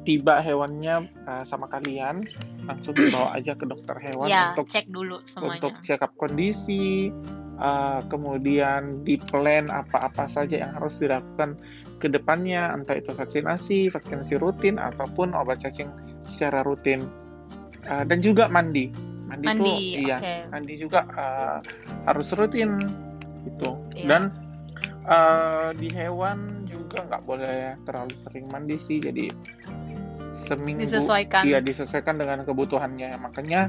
tiba 0.06 0.40
hewannya 0.40 1.10
uh, 1.26 1.44
sama 1.44 1.68
kalian 1.68 2.24
langsung 2.64 2.96
dibawa 2.96 3.36
aja 3.36 3.52
ke 3.58 3.66
dokter 3.66 3.96
hewan 3.98 4.28
ya, 4.30 4.54
untuk 4.54 4.70
cek 4.70 4.86
dulu 4.88 5.20
semuanya. 5.26 5.60
untuk 5.60 5.74
check 5.82 6.00
up 6.00 6.12
kondisi 6.16 7.10
uh, 7.60 8.00
kemudian 8.08 9.04
di 9.04 9.18
plan 9.18 9.68
apa-apa 9.68 10.30
saja 10.30 10.64
yang 10.64 10.72
harus 10.78 10.98
dilakukan 11.02 11.58
ke 12.00 12.08
depannya 12.08 12.72
entah 12.72 12.96
itu 12.96 13.12
vaksinasi 13.12 13.92
vaksinasi 13.92 14.40
rutin 14.40 14.80
ataupun 14.80 15.36
obat 15.36 15.60
cacing 15.60 15.90
secara 16.24 16.64
rutin 16.64 17.04
Uh, 17.80 18.04
dan 18.04 18.20
juga 18.20 18.44
mandi 18.44 18.92
mandi, 19.30 19.46
Mandi, 19.46 19.62
tuh 19.62 19.76
iya 20.02 20.16
oke. 20.18 20.34
mandi 20.50 20.74
juga 20.74 21.00
uh, 21.06 21.58
harus 22.04 22.28
rutin 22.34 22.74
gitu 23.46 23.78
Iya. 23.94 24.06
dan 24.06 24.22
uh, 25.06 25.70
di 25.72 25.88
hewan 25.90 26.66
juga 26.66 27.06
nggak 27.06 27.22
boleh 27.24 27.78
terlalu 27.86 28.14
sering 28.18 28.46
mandi 28.50 28.76
sih 28.76 28.98
jadi 28.98 29.30
seminggu 30.30 30.82
Disesuaikan. 30.82 31.42
iya 31.42 31.58
disesuaikan 31.58 32.18
dengan 32.18 32.42
kebutuhannya 32.44 33.18
makanya 33.18 33.66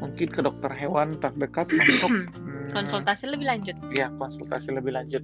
mungkin 0.00 0.28
ke 0.28 0.40
dokter 0.42 0.72
hewan 0.74 1.14
terdekat 1.16 1.68
untuk 1.72 2.10
hmm, 2.10 2.72
Konsultasi 2.72 3.28
lebih 3.28 3.46
lanjut. 3.48 3.76
ya 3.92 4.08
konsultasi 4.16 4.72
lebih 4.72 4.92
lanjut 4.92 5.22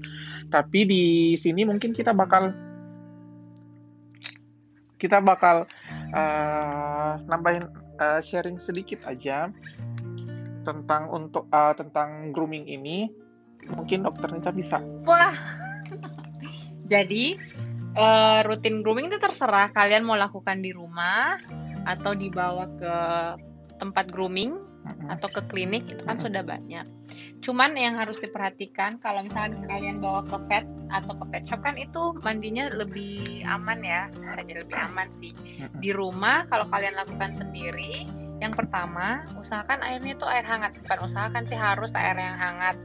tapi 0.49 0.85
di 0.85 1.05
sini 1.35 1.65
mungkin 1.65 1.93
kita 1.93 2.13
bakal 2.13 2.53
kita 4.99 5.23
bakal 5.23 5.65
uh, 6.11 7.13
nambahin 7.25 7.71
uh, 7.99 8.21
sharing 8.23 8.57
sedikit 8.63 9.03
aja 9.05 9.51
tentang 10.67 11.09
untuk 11.13 11.47
uh, 11.51 11.73
tentang 11.75 12.31
grooming 12.35 12.67
ini 12.67 13.09
mungkin 13.75 14.07
dokter 14.07 14.31
Nita 14.33 14.55
bisa 14.55 14.81
Wah. 15.05 15.35
Jadi 16.89 17.37
eh, 17.93 18.41
rutin 18.49 18.81
grooming 18.81 19.13
itu 19.13 19.21
terserah 19.21 19.69
kalian 19.75 20.09
mau 20.09 20.17
lakukan 20.17 20.65
di 20.65 20.73
rumah 20.73 21.37
atau 21.85 22.17
dibawa 22.17 22.65
ke 22.81 22.97
tempat 23.77 24.09
grooming 24.09 24.57
atau 25.13 25.29
ke 25.29 25.45
klinik 25.53 25.85
itu 25.89 26.03
kan 26.05 26.17
sudah 26.17 26.41
banyak. 26.41 26.85
Cuman 27.39 27.79
yang 27.79 27.95
harus 27.95 28.19
diperhatikan 28.19 28.99
kalau 28.99 29.23
misalnya 29.23 29.63
kalian 29.71 30.03
bawa 30.03 30.27
ke 30.27 30.39
vet 30.51 30.67
atau 30.91 31.15
ke 31.23 31.25
pet 31.31 31.45
shop 31.47 31.63
kan 31.63 31.79
itu 31.79 32.17
mandinya 32.27 32.67
lebih 32.75 33.47
aman 33.47 33.79
ya, 33.85 34.11
bisa 34.19 34.43
jadi 34.43 34.67
lebih 34.67 34.79
aman 34.91 35.09
sih. 35.15 35.31
Di 35.79 35.95
rumah 35.95 36.49
kalau 36.51 36.67
kalian 36.73 36.99
lakukan 36.99 37.31
sendiri, 37.31 38.09
yang 38.39 38.55
pertama 38.55 39.27
usahakan 39.39 39.83
airnya 39.83 40.15
itu 40.15 40.27
air 40.27 40.47
hangat, 40.47 40.75
bukan 40.83 40.99
usahakan 41.07 41.45
sih 41.47 41.59
harus 41.59 41.95
air 41.95 42.15
yang 42.15 42.39
hangat 42.39 42.77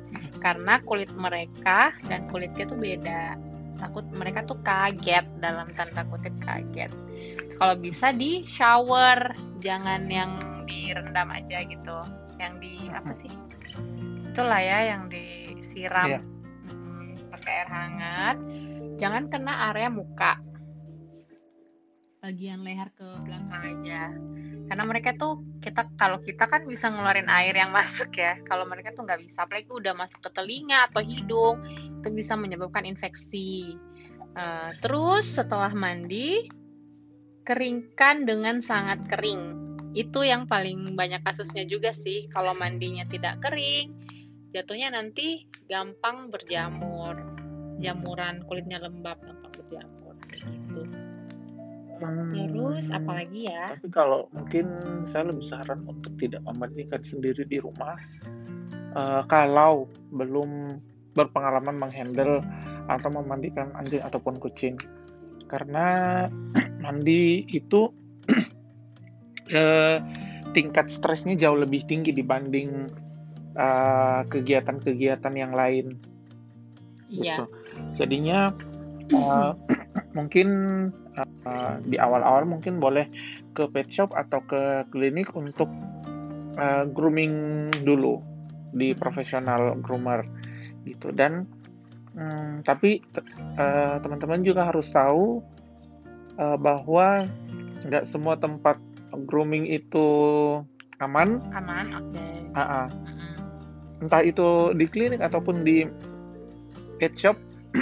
karena 0.42 0.82
kulit 0.84 1.10
mereka 1.14 1.94
dan 2.10 2.26
kulitnya 2.30 2.66
tuh 2.66 2.78
beda. 2.78 3.38
Takut 3.82 4.06
mereka 4.14 4.46
tuh 4.46 4.58
kaget 4.62 5.26
dalam 5.42 5.70
tanda 5.74 6.06
kutip 6.08 6.34
kaget. 6.46 6.94
Kalau 7.58 7.76
bisa 7.78 8.14
di 8.14 8.46
shower, 8.46 9.34
jangan 9.62 10.08
yang 10.10 10.64
direndam 10.70 11.30
aja 11.34 11.66
gitu. 11.66 11.98
Yang 12.38 12.54
di 12.62 12.74
apa 12.94 13.12
sih? 13.12 13.34
Itulah 14.34 14.66
ya 14.66 14.80
yang 14.98 15.14
disiram 15.14 16.10
Iya. 16.10 16.20
Hmm, 16.66 17.30
pakai 17.30 17.54
air 17.54 17.70
hangat. 17.70 18.38
Jangan 18.98 19.30
kena 19.30 19.70
area 19.70 19.94
muka. 19.94 20.42
Bagian 22.18 22.66
leher 22.66 22.90
ke 22.98 23.06
belakang 23.22 23.62
aja. 23.78 24.10
Karena 24.66 24.84
mereka 24.90 25.14
tuh 25.14 25.46
kita 25.62 25.86
kalau 25.94 26.18
kita 26.18 26.50
kan 26.50 26.66
bisa 26.66 26.90
ngeluarin 26.90 27.30
air 27.30 27.54
yang 27.54 27.70
masuk 27.78 28.10
ya. 28.18 28.42
Kalau 28.42 28.66
mereka 28.66 28.90
tuh 28.98 29.06
nggak 29.06 29.22
bisa. 29.22 29.46
Apalagi 29.46 29.70
udah 29.70 29.94
masuk 29.94 30.26
ke 30.26 30.30
telinga 30.34 30.90
atau 30.90 31.06
hidung, 31.06 31.62
itu 32.02 32.10
bisa 32.10 32.34
menyebabkan 32.34 32.90
infeksi. 32.90 33.78
Uh, 34.34 34.74
terus 34.82 35.30
setelah 35.30 35.70
mandi, 35.78 36.50
keringkan 37.46 38.26
dengan 38.26 38.66
sangat 38.66 39.06
kering. 39.06 39.62
Itu 39.94 40.26
yang 40.26 40.50
paling 40.50 40.98
banyak 40.98 41.22
kasusnya 41.22 41.70
juga 41.70 41.94
sih. 41.94 42.26
Kalau 42.34 42.58
mandinya 42.58 43.06
tidak 43.06 43.46
kering, 43.46 43.94
jatuhnya 44.54 44.94
nanti 44.94 45.50
gampang 45.66 46.30
berjamur. 46.30 47.18
Jamuran 47.82 48.46
kulitnya 48.48 48.80
lembab, 48.80 49.20
gampang 49.26 49.52
berjamur. 49.52 50.16
Gitu. 50.30 50.82
Hmm, 52.00 52.30
Terus 52.32 52.94
apalagi 52.94 53.50
ya? 53.50 53.76
Tapi 53.76 53.90
kalau 53.92 54.30
mungkin 54.32 54.66
saya 55.10 55.34
lebih 55.34 55.46
saran 55.50 55.84
untuk 55.90 56.14
tidak 56.22 56.46
memandikan 56.48 57.02
sendiri 57.04 57.44
di 57.44 57.60
rumah. 57.60 57.98
Uh, 58.94 59.26
kalau 59.26 59.90
belum 60.14 60.78
berpengalaman 61.18 61.78
menghandle 61.82 62.46
atau 62.86 63.10
memandikan 63.10 63.74
anjing 63.74 64.06
ataupun 64.06 64.38
kucing 64.38 64.78
karena 65.48 66.28
mandi 66.84 67.46
itu 67.50 67.94
eh, 69.54 69.98
tingkat 70.52 70.90
stresnya 70.90 71.38
jauh 71.38 71.58
lebih 71.62 71.86
tinggi 71.86 72.10
dibanding 72.10 72.90
eh, 73.58 74.22
kegiatan-kegiatan 74.30 75.34
yang 75.36 75.54
lain 75.54 75.98
Iya. 77.14 77.36
gitu. 77.38 77.46
jadinya 78.02 78.50
uh, 79.14 79.54
mungkin 80.18 80.48
uh, 81.46 81.78
di 81.86 82.02
awal-awal 82.02 82.50
mungkin 82.50 82.82
boleh 82.82 83.06
ke 83.54 83.70
pet 83.70 83.86
shop 83.86 84.18
atau 84.18 84.42
ke 84.42 84.90
klinik 84.90 85.30
untuk 85.38 85.70
uh, 86.58 86.90
grooming 86.90 87.70
dulu 87.86 88.18
di 88.74 88.98
profesional 88.98 89.78
groomer 89.78 90.26
gitu 90.90 91.14
dan 91.14 91.46
Hmm, 92.14 92.62
tapi 92.62 93.02
uh, 93.58 93.98
teman-teman 93.98 94.46
juga 94.46 94.70
harus 94.70 94.86
tahu 94.94 95.42
uh, 96.38 96.58
bahwa 96.62 97.26
nggak 97.90 98.06
semua 98.06 98.38
tempat 98.38 98.78
grooming 99.26 99.66
itu 99.66 100.06
aman. 101.02 101.42
Aman, 101.58 101.90
oke. 101.98 102.14
Okay. 102.14 102.54
Uh 102.54 102.62
-uh. 102.62 102.86
Entah 104.04 104.20
itu 104.20 104.76
di 104.76 104.86
klinik 104.92 105.24
ataupun 105.24 105.64
di 105.64 105.88
pet 107.00 107.16
shop, 107.16 107.40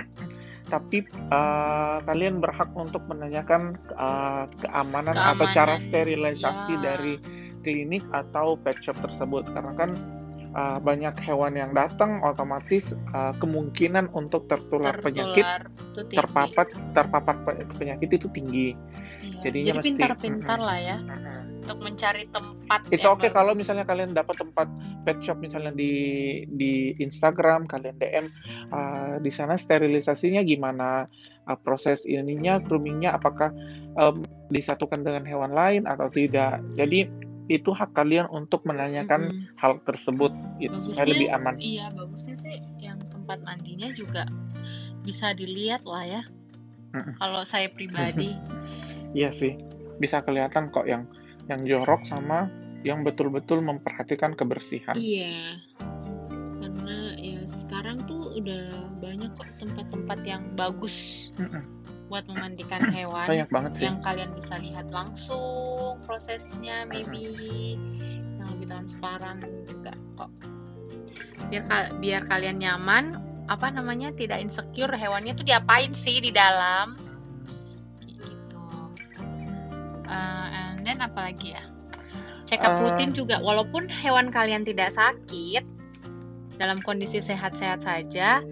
tapi 0.73 1.01
uh, 1.33 1.99
kalian 2.05 2.37
berhak 2.37 2.69
untuk 2.77 3.01
menanyakan 3.09 3.73
uh, 3.97 4.45
keamanan, 4.61 5.17
keamanan 5.17 5.35
atau 5.35 5.45
cara 5.49 5.75
sterilisasi 5.81 6.77
ya. 6.77 6.93
dari 6.93 7.17
klinik 7.65 8.05
atau 8.13 8.57
pet 8.57 8.77
shop 8.81 8.97
tersebut 9.01 9.45
karena 9.53 9.73
kan 9.77 9.91
uh, 10.55 10.77
banyak 10.81 11.13
hewan 11.21 11.55
yang 11.55 11.71
datang 11.71 12.19
otomatis 12.25 12.93
uh, 13.13 13.33
kemungkinan 13.37 14.09
untuk 14.13 14.45
tertular, 14.49 14.97
tertular 14.97 15.05
penyakit 15.05 15.45
terpapar 16.11 16.65
terpapar 16.95 17.35
penyakit 17.77 18.09
itu 18.15 18.27
tinggi. 18.31 18.77
Jadinya 19.41 19.77
Jadi 19.77 19.85
pintar-pintar 19.93 20.59
lah 20.61 20.79
ya 20.79 20.97
untuk 21.61 21.77
mencari 21.85 22.25
tempat. 22.33 22.89
It's 22.89 23.05
okay 23.05 23.29
kalau 23.29 23.53
misalnya 23.53 23.85
kalian 23.85 24.17
dapat 24.17 24.41
tempat 24.41 24.65
pet 25.05 25.21
shop 25.21 25.37
misalnya 25.37 25.69
di 25.71 25.93
di 26.49 26.97
Instagram 26.97 27.69
kalian 27.69 27.95
DM 28.01 28.25
uh, 28.73 29.15
di 29.21 29.29
sana 29.29 29.55
sterilisasinya 29.55 30.41
gimana 30.41 31.05
uh, 31.45 31.57
proses 31.61 32.03
ininya 32.09 32.57
groomingnya 32.57 33.13
apakah 33.13 33.53
um, 33.95 34.25
disatukan 34.49 35.05
dengan 35.05 35.23
hewan 35.23 35.53
lain 35.53 35.85
atau 35.85 36.09
tidak. 36.09 36.65
Jadi 36.73 37.05
itu 37.49 37.69
hak 37.71 37.93
kalian 37.93 38.25
untuk 38.31 38.65
menanyakan 38.65 39.29
mm 39.29 39.31
-hmm. 39.31 39.59
hal 39.59 39.77
tersebut 39.85 40.33
itu 40.57 40.75
supaya 40.75 41.13
lebih 41.13 41.29
aman. 41.29 41.55
Iya, 41.61 41.93
bagusnya 41.93 42.35
sih 42.41 42.57
yang 42.81 42.97
tempat 43.11 43.43
mandinya 43.45 43.91
juga 43.93 44.25
bisa 45.05 45.37
dilihat 45.37 45.85
lah 45.85 46.03
ya. 46.03 46.21
Mm 46.91 47.01
-hmm. 47.05 47.13
Kalau 47.21 47.41
saya 47.45 47.69
pribadi. 47.69 48.33
iya 49.17 49.29
sih, 49.33 49.57
bisa 49.97 50.23
kelihatan 50.23 50.69
kok 50.69 50.87
yang 50.87 51.07
yang 51.49 51.63
jorok 51.67 52.05
sama 52.07 52.47
yang 52.81 53.05
betul-betul 53.05 53.61
memperhatikan 53.61 54.33
kebersihan. 54.33 54.97
Iya. 54.97 55.61
Karena 56.57 57.13
ya 57.21 57.41
sekarang 57.45 58.05
tuh 58.09 58.33
udah 58.41 58.89
banyak 58.97 59.29
kok 59.37 59.49
tempat-tempat 59.61 60.19
yang 60.25 60.43
bagus. 60.57 61.29
Mm 61.37 61.49
-mm 61.49 61.81
buat 62.11 62.27
memandikan 62.27 62.83
hewan 62.95 63.25
banyak 63.31 63.47
banget 63.47 63.71
sih. 63.79 63.83
yang 63.87 63.97
kalian 64.03 64.35
bisa 64.35 64.59
lihat 64.59 64.91
langsung 64.91 66.03
prosesnya 66.03 66.83
maybe 66.83 67.39
yang 68.35 68.47
lebih 68.51 68.67
transparan 68.67 69.39
juga 69.63 69.95
kok 70.19 70.31
biar 71.47 71.63
biar 72.03 72.21
kalian 72.27 72.59
nyaman 72.59 73.15
apa 73.47 73.71
namanya 73.71 74.11
tidak 74.11 74.43
insecure 74.43 74.91
hewannya 74.91 75.31
tuh 75.33 75.47
diapain 75.47 75.95
sih 75.95 76.19
di 76.19 76.35
dalam 76.35 76.99
uh, 80.11 80.47
and 80.51 80.83
then 80.83 80.99
apalagi 80.99 81.55
ya 81.55 81.63
check 82.43 82.61
up 82.67 82.75
uh, 82.75 82.83
rutin 82.83 83.15
juga 83.15 83.39
walaupun 83.39 83.87
hewan 83.87 84.29
kalian 84.29 84.67
tidak 84.67 84.91
sakit 84.91 85.63
dalam 86.59 86.83
kondisi 86.83 87.23
sehat-sehat 87.23 87.81
saja 87.81 88.43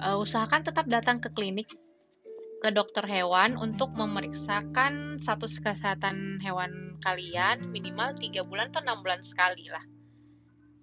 uh, 0.00 0.16
usahakan 0.16 0.62
tetap 0.62 0.86
datang 0.88 1.18
ke 1.18 1.28
klinik 1.34 1.68
ke 2.60 2.68
dokter 2.68 3.04
hewan 3.08 3.56
untuk 3.56 3.92
memeriksakan 3.96 5.16
status 5.16 5.64
kesehatan 5.64 6.38
hewan 6.44 7.00
kalian 7.00 7.72
minimal 7.72 8.12
3 8.12 8.44
bulan 8.44 8.68
atau 8.68 8.84
6 8.84 9.00
bulan 9.00 9.20
sekali 9.24 9.72
lah. 9.72 9.80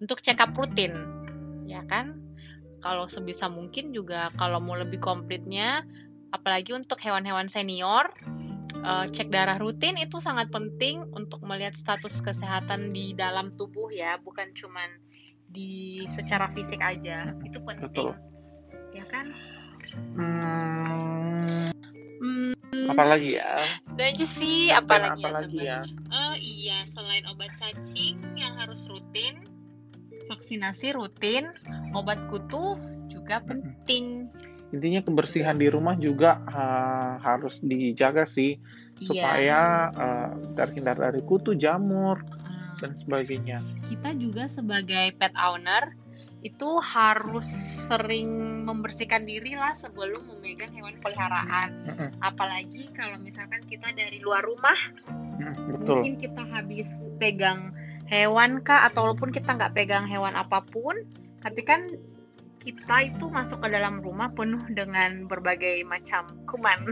Untuk 0.01 0.25
check 0.25 0.41
up 0.41 0.57
rutin, 0.57 0.93
ya 1.69 1.85
kan? 1.85 2.17
Kalau 2.81 3.05
sebisa 3.05 3.49
mungkin 3.49 3.93
juga 3.93 4.33
kalau 4.37 4.57
mau 4.57 4.77
lebih 4.77 5.01
komplitnya, 5.01 5.85
apalagi 6.33 6.73
untuk 6.73 6.97
hewan-hewan 7.01 7.49
senior, 7.49 8.09
uh, 8.83 9.05
cek 9.07 9.29
darah 9.31 9.57
rutin 9.57 9.95
itu 9.99 10.19
sangat 10.19 10.51
penting 10.51 11.07
untuk 11.15 11.43
melihat 11.43 11.73
status 11.75 12.19
kesehatan 12.21 12.91
di 12.91 13.13
dalam 13.17 13.55
tubuh 13.55 13.89
ya, 13.91 14.19
bukan 14.21 14.51
cuman 14.53 14.89
di 15.47 16.03
secara 16.11 16.51
fisik 16.51 16.79
aja. 16.83 17.31
Itu 17.43 17.63
penting. 17.63 17.87
Betul. 17.87 18.09
Ya 18.91 19.05
kan? 19.07 19.31
Hmm, 20.17 21.71
hmm, 22.19 22.91
apalagi 22.91 23.39
ya? 23.39 23.55
Itu 23.95 24.01
aja 24.03 24.25
sih, 24.27 24.57
apalagi, 24.69 25.21
ya, 25.21 25.27
apalagi 25.29 25.57
ya, 25.63 25.79
Oh 26.11 26.35
iya, 26.37 26.77
selain 26.83 27.23
obat 27.31 27.55
cacing 27.55 28.19
yang 28.35 28.53
harus 28.59 28.89
rutin, 28.91 29.47
vaksinasi 30.27 30.93
rutin, 30.93 31.49
obat 31.95 32.19
kutu 32.27 32.75
juga 33.07 33.39
penting. 33.47 34.27
Intinya 34.75 34.99
kebersihan 34.99 35.55
di 35.55 35.71
rumah 35.71 35.95
juga 35.95 36.43
uh, 36.43 37.15
harus 37.23 37.63
dijaga 37.63 38.27
sih 38.27 38.59
iya. 38.99 39.07
supaya 39.07 39.59
uh, 39.95 40.31
terhindar 40.59 40.99
dari 40.99 41.23
kutu, 41.23 41.55
jamur 41.55 42.19
hmm. 42.19 42.75
dan 42.83 42.91
sebagainya. 42.99 43.63
Kita 43.87 44.11
juga 44.19 44.45
sebagai 44.51 45.15
pet 45.15 45.31
owner 45.39 46.07
itu 46.45 46.69
harus 46.79 47.47
sering 47.89 48.61
membersihkan 48.63 49.25
diri 49.25 49.57
lah 49.57 49.73
sebelum 49.73 50.29
memegang 50.29 50.69
hewan 50.69 50.95
peliharaan. 51.01 51.81
Mm-hmm. 51.83 52.09
Apalagi 52.21 52.93
kalau 52.93 53.17
misalkan 53.17 53.65
kita 53.65 53.89
dari 53.97 54.21
luar 54.21 54.45
rumah, 54.45 54.77
mm, 55.09 55.73
betul. 55.73 55.97
mungkin 55.97 56.15
kita 56.21 56.43
habis 56.53 57.09
pegang 57.17 57.73
hewan 58.05 58.61
kah, 58.61 58.85
atau 58.85 59.09
walaupun 59.09 59.33
kita 59.33 59.57
nggak 59.57 59.73
pegang 59.73 60.05
hewan 60.05 60.37
apa 60.37 60.61
pun, 60.61 61.09
tapi 61.41 61.65
kan 61.65 61.97
kita 62.67 63.15
itu 63.15 63.31
masuk 63.31 63.63
ke 63.63 63.71
dalam 63.71 64.03
rumah 64.03 64.27
penuh 64.35 64.59
dengan 64.75 65.23
berbagai 65.23 65.87
macam 65.87 66.27
kuman. 66.43 66.83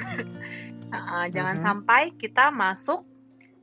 nah, 0.92 1.28
jangan 1.28 1.60
mm-hmm. 1.60 1.68
sampai 1.68 2.16
kita 2.16 2.48
masuk 2.48 3.04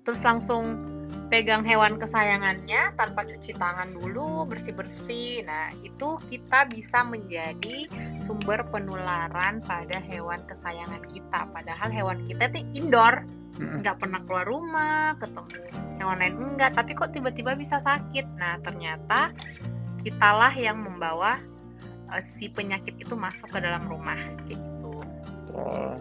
terus 0.05 0.21
langsung 0.21 0.93
pegang 1.33 1.65
hewan 1.65 1.97
kesayangannya 1.97 2.93
tanpa 3.01 3.25
cuci 3.25 3.57
tangan 3.57 3.97
dulu 3.97 4.45
bersih-bersih. 4.45 5.49
Nah, 5.49 5.73
itu 5.81 6.21
kita 6.29 6.69
bisa 6.69 7.01
menjadi 7.09 7.89
sumber 8.21 8.61
penularan 8.69 9.65
pada 9.65 9.97
hewan 10.05 10.45
kesayangan 10.45 11.01
kita. 11.09 11.49
Padahal 11.49 11.89
hewan 11.89 12.29
kita 12.29 12.53
itu 12.53 12.85
indoor, 12.85 13.25
nggak 13.57 13.97
pernah 13.97 14.21
keluar 14.29 14.45
rumah, 14.45 15.17
ketemu 15.17 15.49
hewan 15.97 16.21
lain 16.21 16.37
enggak, 16.37 16.77
tapi 16.77 16.93
kok 16.93 17.17
tiba-tiba 17.17 17.57
bisa 17.57 17.81
sakit. 17.81 18.29
Nah, 18.37 18.61
ternyata 18.61 19.33
kitalah 20.05 20.53
yang 20.53 20.85
membawa 20.85 21.41
uh, 22.13 22.23
si 22.23 22.53
penyakit 22.53 22.95
itu 23.01 23.17
masuk 23.17 23.49
ke 23.49 23.59
dalam 23.59 23.89
rumah 23.89 24.21
gitu. 24.45 25.01
Oh. 25.57 25.97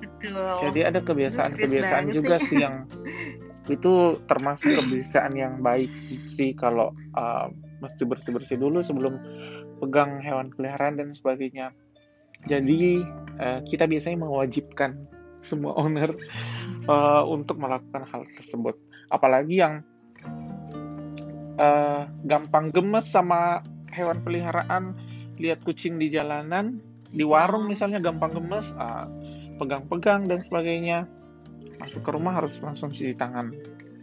Betul. 0.00 0.68
Jadi 0.68 0.80
ada 0.84 1.00
kebiasaan-kebiasaan 1.00 2.04
juga 2.12 2.36
sih 2.40 2.60
yang 2.60 2.84
itu 3.74 4.18
termasuk 4.24 4.68
kebiasaan 4.68 5.32
yang 5.36 5.54
baik 5.60 5.88
sih 6.36 6.52
kalau 6.56 6.92
uh, 7.16 7.48
mesti 7.80 8.02
bersih 8.04 8.32
bersih 8.36 8.56
dulu 8.60 8.82
sebelum 8.84 9.16
pegang 9.80 10.20
hewan 10.20 10.52
peliharaan 10.52 10.98
dan 10.98 11.14
sebagainya 11.14 11.72
jadi 12.48 13.04
uh, 13.38 13.60
kita 13.64 13.86
biasanya 13.86 14.26
mewajibkan 14.26 15.06
semua 15.40 15.72
owner 15.78 16.12
uh, 16.90 17.24
untuk 17.24 17.56
melakukan 17.62 18.04
hal 18.10 18.26
tersebut 18.36 18.76
apalagi 19.08 19.62
yang 19.62 19.86
uh, 21.56 22.10
gampang 22.26 22.72
gemes 22.72 23.08
sama 23.08 23.64
hewan 23.92 24.20
peliharaan 24.20 24.98
lihat 25.40 25.64
kucing 25.64 25.96
di 25.96 26.12
jalanan 26.12 26.78
di 27.10 27.24
warung 27.24 27.66
misalnya 27.66 27.98
gampang 27.98 28.36
gemes 28.36 28.70
uh, 28.76 29.08
pegang-pegang 29.56 30.28
dan 30.28 30.40
sebagainya 30.40 31.08
masuk 31.80 32.04
ke 32.04 32.10
rumah 32.12 32.36
harus 32.36 32.60
langsung 32.60 32.92
cuci 32.92 33.16
tangan 33.16 33.50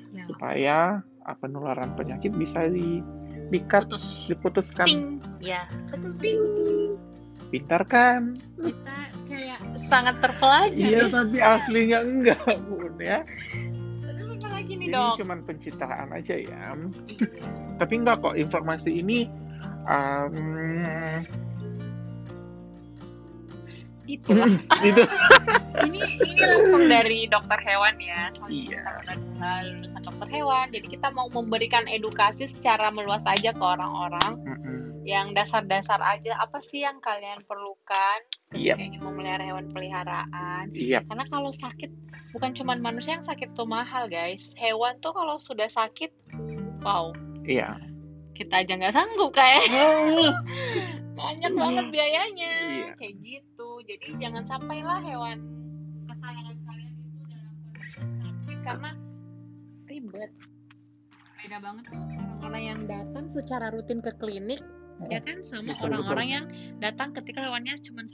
Ya. 0.07 0.23
supaya 0.25 0.77
uh, 1.21 1.35
penularan 1.37 1.93
penyakit 1.93 2.33
bisa 2.33 2.65
di 2.65 3.03
dikat 3.47 3.85
Putus. 3.85 4.25
diputuskan 4.25 4.87
Ting. 4.87 5.03
Ya. 5.37 5.69
Betul. 5.93 6.15
Ting. 6.17 6.41
pintar 7.47 7.85
kan 7.85 8.33
Kita 8.57 8.97
kayak 9.29 9.59
sangat 9.77 10.15
terpelajar. 10.19 10.73
iya 10.73 11.05
tapi 11.07 11.37
aslinya 11.37 12.01
enggak 12.01 12.41
bun 12.65 12.97
ya 12.97 13.21
lagi 14.47 14.73
nih 14.73 14.89
ini 14.89 14.95
dok? 14.95 15.15
cuman 15.21 15.39
pencitraan 15.45 16.09
aja 16.11 16.35
ya 16.35 16.73
tapi 17.79 17.93
enggak 18.01 18.19
kok 18.19 18.35
informasi 18.35 18.99
ini 18.99 19.29
um, 19.87 20.35
Itulah. 24.07 24.47
itu 24.87 25.03
ini 25.83 25.99
ini 26.23 26.41
langsung 26.47 26.87
dari 26.87 27.27
dokter 27.27 27.59
hewan 27.59 27.99
ya. 27.99 28.31
Soalnya 28.39 28.55
Iya. 28.55 28.79
kita 28.79 28.91
udah 29.03 29.15
udah 29.35 29.57
lulusan 29.67 30.01
dokter 30.07 30.27
hewan, 30.31 30.65
jadi 30.71 30.87
kita 30.87 31.07
mau 31.11 31.27
memberikan 31.27 31.83
edukasi 31.91 32.47
secara 32.47 32.87
meluas 32.95 33.19
aja 33.27 33.51
ke 33.51 33.59
orang-orang 33.59 34.39
Mm-mm. 34.47 35.03
yang 35.03 35.35
dasar-dasar 35.35 35.99
aja. 35.99 36.39
Apa 36.39 36.63
sih 36.63 36.87
yang 36.87 37.03
kalian 37.03 37.43
perlukan 37.43 38.19
Iya. 38.55 38.79
ketika 38.79 38.87
ingin 38.87 39.01
memelihara 39.03 39.43
hewan 39.43 39.67
peliharaan? 39.75 40.71
iya 40.71 41.03
Karena 41.03 41.27
kalau 41.27 41.51
sakit 41.51 41.91
bukan 42.31 42.55
cuma 42.55 42.79
manusia 42.79 43.19
yang 43.19 43.27
sakit 43.27 43.59
tuh 43.59 43.67
mahal 43.67 44.07
guys. 44.07 44.55
Hewan 44.55 45.03
tuh 45.03 45.11
kalau 45.11 45.35
sudah 45.35 45.67
sakit, 45.67 46.15
wow, 46.79 47.11
iya 47.43 47.75
kita 48.37 48.61
aja 48.61 48.73
nggak 48.77 48.93
sanggup 48.93 49.33
kayak 49.33 49.65
banyak 51.17 51.51
banget 51.57 51.85
biayanya. 51.89 52.53
Iya. 52.69 52.91
kayak 53.01 53.15
gitu. 53.25 53.69
Jadi 53.89 54.07
jangan 54.21 54.45
sampailah 54.45 55.01
hewan 55.01 55.41
kesayangan 56.05 56.57
kalian 56.61 56.93
itu 56.93 57.23
dalam 57.25 57.53
kondisi 57.57 57.97
sakit 57.97 58.57
karena 58.61 58.91
ribet. 59.89 60.31
Beda 61.41 61.57
banget 61.57 61.83
tuh 61.89 62.05
orang-orang 62.05 62.63
yang 62.63 62.79
datang 62.85 63.25
secara 63.25 63.73
rutin 63.73 63.99
ke 64.05 64.13
klinik 64.21 64.61
ya 65.09 65.17
kan? 65.25 65.41
Sama 65.41 65.73
orang-orang 65.81 66.27
yang 66.29 66.45
datang 66.77 67.17
ketika 67.17 67.49
hewannya 67.49 67.73
cuma 67.81 68.05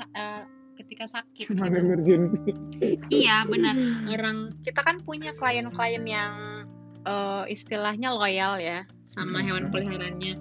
ketika 0.80 1.06
sakit. 1.12 1.52
Cuma 1.52 1.68
gitu. 1.68 1.80
emergency 1.84 2.52
iya 3.12 3.44
benar. 3.44 3.76
Orang 4.16 4.58
kita 4.64 4.80
kan 4.82 5.04
punya 5.04 5.36
klien-klien 5.36 6.08
yang 6.08 6.34
eh, 7.04 7.44
istilahnya 7.52 8.16
loyal 8.16 8.58
ya 8.64 8.88
sama 9.14 9.40
hewan 9.46 9.70
peliharaannya. 9.70 10.34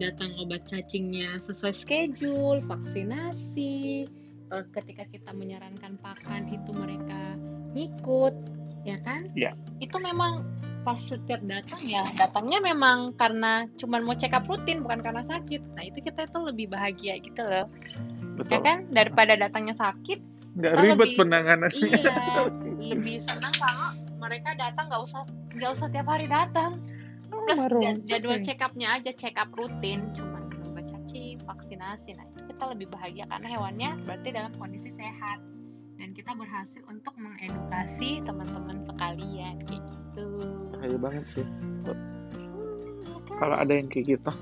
Datang 0.00 0.32
obat 0.40 0.64
cacingnya 0.64 1.40
sesuai 1.44 1.76
schedule 1.76 2.60
vaksinasi 2.64 4.08
eh, 4.48 4.64
ketika 4.72 5.04
kita 5.12 5.30
menyarankan 5.36 6.00
pakan 6.00 6.48
itu 6.48 6.70
mereka 6.72 7.36
ngikut 7.76 8.32
ya 8.88 8.96
kan? 9.04 9.28
Iya. 9.36 9.52
itu 9.80 9.96
memang 10.00 10.48
pas 10.80 10.96
setiap 10.96 11.44
datang 11.44 11.76
ya 11.84 12.00
datangnya 12.16 12.56
memang 12.64 13.12
karena 13.20 13.68
cuman 13.76 14.00
mau 14.00 14.16
check 14.16 14.32
up 14.32 14.48
rutin 14.48 14.80
bukan 14.80 15.04
karena 15.04 15.20
sakit. 15.24 15.60
Nah 15.76 15.84
itu 15.84 16.00
kita 16.00 16.24
itu 16.28 16.38
lebih 16.40 16.72
bahagia 16.72 17.20
gitu 17.20 17.44
loh. 17.44 17.68
Ya 17.68 18.32
betul. 18.40 18.60
kan? 18.64 18.78
Daripada 18.88 19.36
datangnya 19.36 19.76
sakit 19.76 20.30
nggak 20.50 20.72
ribet 20.82 20.98
lebih- 20.98 21.18
penanganan 21.18 21.70
iya 21.78 22.14
lebih 22.90 23.22
senang 23.22 23.54
kalau 23.54 23.94
mereka 24.18 24.50
datang 24.58 24.90
nggak 24.90 25.02
usah 25.06 25.22
nggak 25.54 25.70
usah 25.70 25.86
tiap 25.94 26.06
hari 26.10 26.26
datang 26.26 26.82
plus 27.56 28.06
jadwal 28.06 28.36
oke. 28.38 28.44
check 28.44 28.60
upnya 28.62 28.88
aja 29.00 29.10
check 29.14 29.34
up 29.36 29.50
rutin. 29.56 30.10
Cuman 30.14 30.42
minum 30.50 30.74
cacing 30.80 31.38
vaksinasi. 31.42 32.14
Nah 32.14 32.26
itu 32.30 32.40
kita 32.50 32.64
lebih 32.70 32.86
bahagia 32.90 33.24
karena 33.26 33.46
hewannya 33.50 33.90
berarti 34.06 34.28
dalam 34.30 34.52
kondisi 34.58 34.90
sehat. 34.94 35.38
Dan 36.00 36.16
kita 36.16 36.32
berhasil 36.32 36.80
untuk 36.88 37.12
mengedukasi 37.20 38.24
teman-teman 38.24 38.80
sekalian 38.88 39.60
kayak 39.68 39.82
gitu. 39.84 40.26
Bahaya 40.72 40.96
banget 40.96 41.24
sih. 41.36 41.44
Hmm, 41.44 41.84
kalau 43.36 43.56
ada 43.60 43.72
yang 43.76 43.88
kayak 43.92 44.16
gitu. 44.16 44.32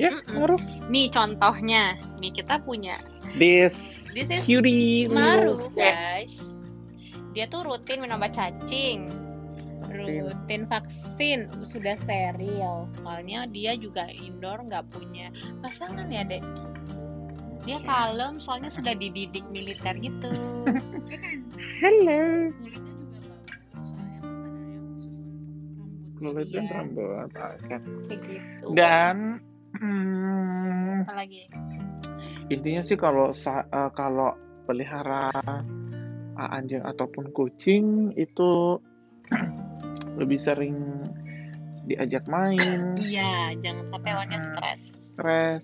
Ya 0.00 0.08
Mm-mm. 0.14 0.40
ngaruh. 0.40 0.62
Nih 0.88 1.10
contohnya. 1.10 1.98
Nih 2.22 2.32
kita 2.32 2.62
punya 2.62 2.96
this 3.36 4.06
this 4.14 4.30
is 4.30 4.46
cutie. 4.46 5.10
Maru 5.10 5.68
Ya. 5.74 6.22
guys. 6.22 6.54
Dia 7.34 7.48
tuh 7.48 7.64
rutin 7.66 7.98
minum 8.04 8.20
obat 8.20 8.36
cacing 8.36 9.08
Rutin. 9.90 10.30
rutin 10.30 10.62
vaksin 10.70 11.50
sudah 11.66 11.98
steril 11.98 12.86
soalnya 13.02 13.48
dia 13.50 13.74
juga 13.74 14.06
indoor 14.10 14.62
nggak 14.66 14.86
punya 14.94 15.32
pasangan 15.60 16.06
ya 16.08 16.22
dek? 16.22 16.44
Dia 17.62 17.78
kalem 17.86 18.42
soalnya 18.42 18.70
sudah 18.70 18.94
dididik 18.98 19.46
militer 19.50 19.94
gitu. 19.98 20.32
Ya 21.02 21.18
kan? 21.18 21.94
yang 21.98 22.52
khusus 22.58 22.80
untuk 22.82 23.22
rambut. 23.22 23.62
Kulit 26.18 26.46
dan 26.50 26.64
dia. 26.64 26.74
rambut 26.74 27.30
oke. 27.30 27.76
Kayak 28.06 28.20
gitu 28.26 28.66
dan 28.78 29.16
hmm, 29.78 31.06
apa 31.06 31.14
lagi? 31.26 31.42
intinya 32.50 32.82
sih 32.82 32.98
kalau 32.98 33.30
eh, 33.30 33.90
kalau 33.94 34.34
pelihara 34.66 35.30
eh, 36.38 36.56
anjing 36.56 36.82
ataupun 36.82 37.30
kucing 37.34 38.14
itu 38.14 38.78
lebih 40.22 40.38
sering 40.38 40.76
diajak 41.84 42.24
main 42.26 42.94
iya 43.02 43.52
jangan 43.58 43.90
sampai 43.90 44.08
hewannya 44.14 44.38
Hmm. 44.38 44.48
stres 44.48 44.80
stres 45.02 45.62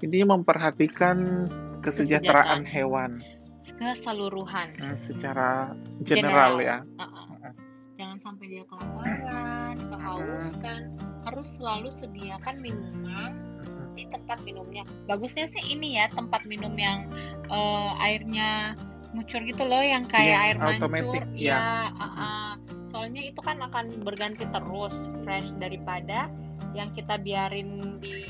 intinya 0.00 0.34
memperhatikan 0.34 1.44
kesejahteraan 1.80 2.64
Kesejahteraan. 2.64 2.64
hewan 2.66 3.10
keseluruhan 3.78 4.68
eh, 4.74 4.96
secara 4.98 5.76
general, 6.02 6.56
General. 6.58 6.58
ya 6.58 6.76
Uh-uh. 6.98 7.26
Jangan 7.98 8.18
sampai 8.22 8.46
dia 8.46 8.62
kelaparan, 8.70 9.74
kehausan. 9.90 10.94
Harus 11.26 11.58
selalu 11.58 11.90
sediakan 11.90 12.62
minuman 12.62 13.34
di 13.94 14.06
tempat 14.06 14.38
minumnya. 14.46 14.86
Bagusnya 15.10 15.50
sih 15.50 15.58
ini 15.66 15.98
ya 15.98 16.06
tempat 16.06 16.46
minum 16.46 16.78
yang 16.78 17.10
eh, 17.50 17.92
airnya 17.98 18.78
ngucur 19.10 19.42
gitu 19.42 19.66
loh, 19.66 19.82
yang 19.82 20.06
kayak 20.06 20.30
Iya, 20.30 20.46
air 20.46 20.56
mancur. 20.62 21.22
Ya, 21.34 21.90
uh-uh. 21.90 22.50
Soalnya 23.08 23.32
itu 23.32 23.40
kan 23.40 23.56
akan 23.64 24.04
berganti 24.04 24.44
terus 24.52 25.08
fresh 25.24 25.48
daripada 25.56 26.28
yang 26.76 26.92
kita 26.92 27.16
biarin 27.16 27.96
di 28.04 28.20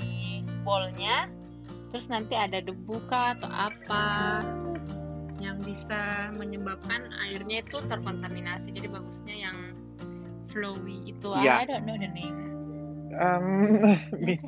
bowlnya. 0.63 1.27
Terus 1.91 2.07
nanti 2.07 2.39
ada 2.39 2.63
debu 2.63 3.03
kah 3.11 3.35
atau 3.35 3.51
apa 3.51 4.39
yang 5.43 5.59
bisa 5.67 6.31
menyebabkan 6.31 7.11
airnya 7.27 7.67
itu 7.67 7.83
terkontaminasi. 7.91 8.71
Jadi 8.71 8.87
bagusnya 8.87 9.51
yang 9.51 9.75
flowy 10.47 11.11
itu. 11.11 11.27
Iya. 11.27 11.59
I 11.59 11.67
don't 11.67 11.83
know 11.83 11.99
the 11.99 12.15
name. 12.15 12.39
Em, 13.19 13.67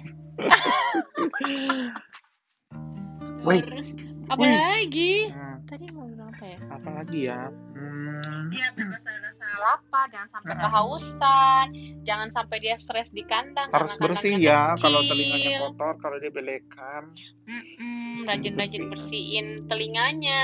Wait. 3.51 3.67
Terus 3.67 3.99
apa 4.31 4.47
Wait. 4.47 4.55
lagi? 4.55 5.35
hmm, 5.35 5.50
Tadi 5.71 5.87
mau 5.95 6.03
bilang 6.05 6.29
apa 6.29 6.45
ya? 6.45 6.59
apa 6.69 6.89
lagi 6.93 7.21
ya 7.25 7.47
Hmm, 7.71 8.51
Iya, 8.51 8.67
rasa-rasa 8.77 9.47
lapar, 9.57 10.11
jangan 10.11 10.29
sampai 10.29 10.53
Uh-uh. 10.53 10.63
kehausan, 10.67 11.67
jangan 12.03 12.29
sampai 12.29 12.57
dia 12.59 12.75
stres 12.75 13.09
di 13.09 13.23
kandang. 13.23 13.71
harus 13.71 13.95
bersih 13.97 14.35
ya 14.37 14.75
kalau 14.75 14.99
kecil. 15.01 15.11
telinganya 15.15 15.51
kotor 15.63 15.95
kalau 15.97 16.17
dia 16.19 16.29
belekan 16.29 17.03
Mm-mm, 17.47 18.27
rajin-rajin 18.27 18.85
Bersihin. 18.85 18.91
bersihin 18.91 19.47
telinganya 19.65 20.43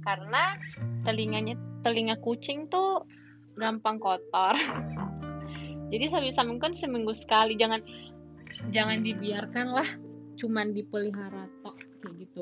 karena 0.00 0.56
telinganya 1.02 1.54
telinga 1.80 2.14
kucing 2.16 2.64
tuh 2.66 3.02
gampang 3.54 3.98
kotor 3.98 4.54
jadi 5.92 6.06
sebisa 6.08 6.40
mungkin 6.40 6.72
seminggu 6.72 7.12
sekali 7.12 7.52
jangan 7.54 7.82
jangan 8.70 9.02
dibiarkan 9.02 9.66
lah 9.68 9.88
cuman 10.36 10.72
dipelihara 10.72 11.50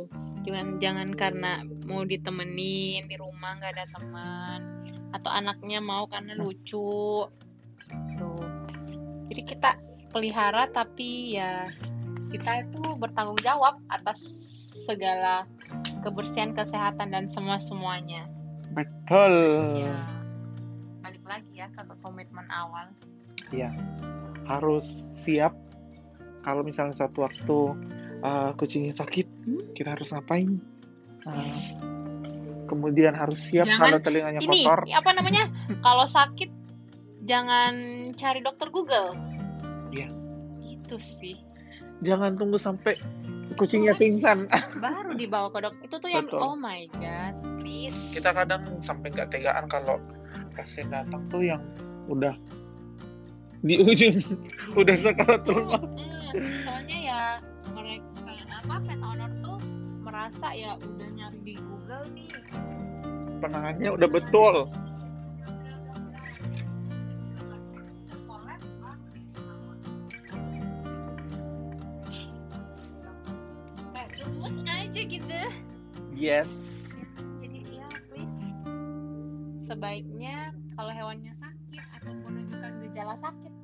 gitu. 0.06 0.46
Jangan 0.48 0.68
jangan 0.78 1.08
karena 1.18 1.52
mau 1.84 2.06
ditemenin 2.06 3.10
di 3.10 3.16
rumah 3.18 3.58
nggak 3.58 3.72
ada 3.74 3.86
teman 3.98 4.60
atau 5.12 5.30
anaknya 5.32 5.82
mau 5.82 6.06
karena 6.06 6.38
lucu. 6.38 7.26
Tuh 8.16 8.42
jadi 9.28 9.42
kita 9.44 9.70
pelihara 10.08 10.70
tapi 10.72 11.36
ya 11.36 11.68
kita 12.32 12.64
itu 12.64 12.80
bertanggung 12.96 13.40
jawab 13.44 13.76
atas 13.92 14.24
segala 14.88 15.44
kebersihan 16.00 16.56
kesehatan 16.56 17.12
dan 17.12 17.28
semua 17.28 17.60
semuanya 17.60 18.24
betul. 18.72 19.34
Ya 19.76 20.00
balik 21.04 21.24
lagi 21.28 21.52
ya 21.56 21.68
ke 21.72 21.82
komitmen 22.00 22.48
awal. 22.48 22.88
Harus 24.48 25.08
siap. 25.12 25.52
Kalau 26.44 26.64
misalnya 26.64 26.96
satu 26.96 27.28
waktu 27.28 27.58
uh, 28.24 28.56
kucingnya 28.56 28.96
sakit 28.96 29.37
Hmm? 29.48 29.64
kita 29.72 29.96
harus 29.96 30.12
ngapain? 30.12 30.60
Uh, 31.24 31.60
kemudian 32.68 33.16
harus 33.16 33.40
siap 33.40 33.64
Jangan- 33.64 33.80
kalau 33.88 33.98
telinganya 34.04 34.40
ini 34.40 34.60
kotor. 34.62 34.80
apa 34.84 35.10
namanya? 35.16 35.48
Kalau 35.86 36.04
sakit 36.04 36.50
jangan 37.24 37.74
cari 38.14 38.40
dokter 38.40 38.68
Google. 38.68 39.16
Iya. 39.88 40.12
itu 40.60 40.96
sih. 40.96 41.36
Jangan 42.00 42.36
tunggu 42.36 42.56
sampai 42.56 43.00
kucingnya 43.56 43.92
pingsan. 43.92 44.48
baru 44.84 45.12
dibawa 45.12 45.48
ke 45.48 45.64
dokter 45.64 45.84
itu 45.84 45.96
tuh 45.98 46.10
yang 46.12 46.28
Betul. 46.28 46.40
oh 46.44 46.54
my 46.54 46.84
god 46.96 47.34
please. 47.56 48.12
Kita 48.12 48.32
kadang 48.32 48.62
sampai 48.80 49.12
nggak 49.12 49.32
tegaan 49.32 49.64
kalau 49.66 49.96
pasien 50.52 50.88
datang 50.88 51.24
tuh 51.28 51.40
yang 51.40 51.60
udah 52.06 52.36
di 53.58 53.74
ujung 53.76 54.16
udah 54.74 54.96
sakaratul 54.96 55.66
maut 55.66 55.82
Mm, 56.28 56.60
soalnya 56.60 56.98
ya 57.00 57.20
mereka 57.72 58.04
apa 58.52 58.74
pet 58.84 59.00
owner 59.00 59.27
merasa 60.18 60.50
ya 60.50 60.74
udah 60.82 61.08
nyari 61.14 61.38
di 61.46 61.54
Google 61.62 62.02
nih. 62.10 62.26
Penanganannya 63.38 63.90
udah 63.94 64.08
betul. 64.10 64.54
Gemes 74.18 74.58
aja 74.66 75.00
gitu. 75.06 75.40
Yes. 76.18 76.50
Jadi 77.38 77.78
ya 77.78 77.86
please. 78.10 78.42
Sebaiknya 79.62 80.50
kalau 80.74 80.90
hewannya 80.90 81.30
sakit 81.38 81.84
atau 81.94 82.10
menunjukkan 82.26 82.72
gejala 82.90 83.14
sakit 83.22 83.54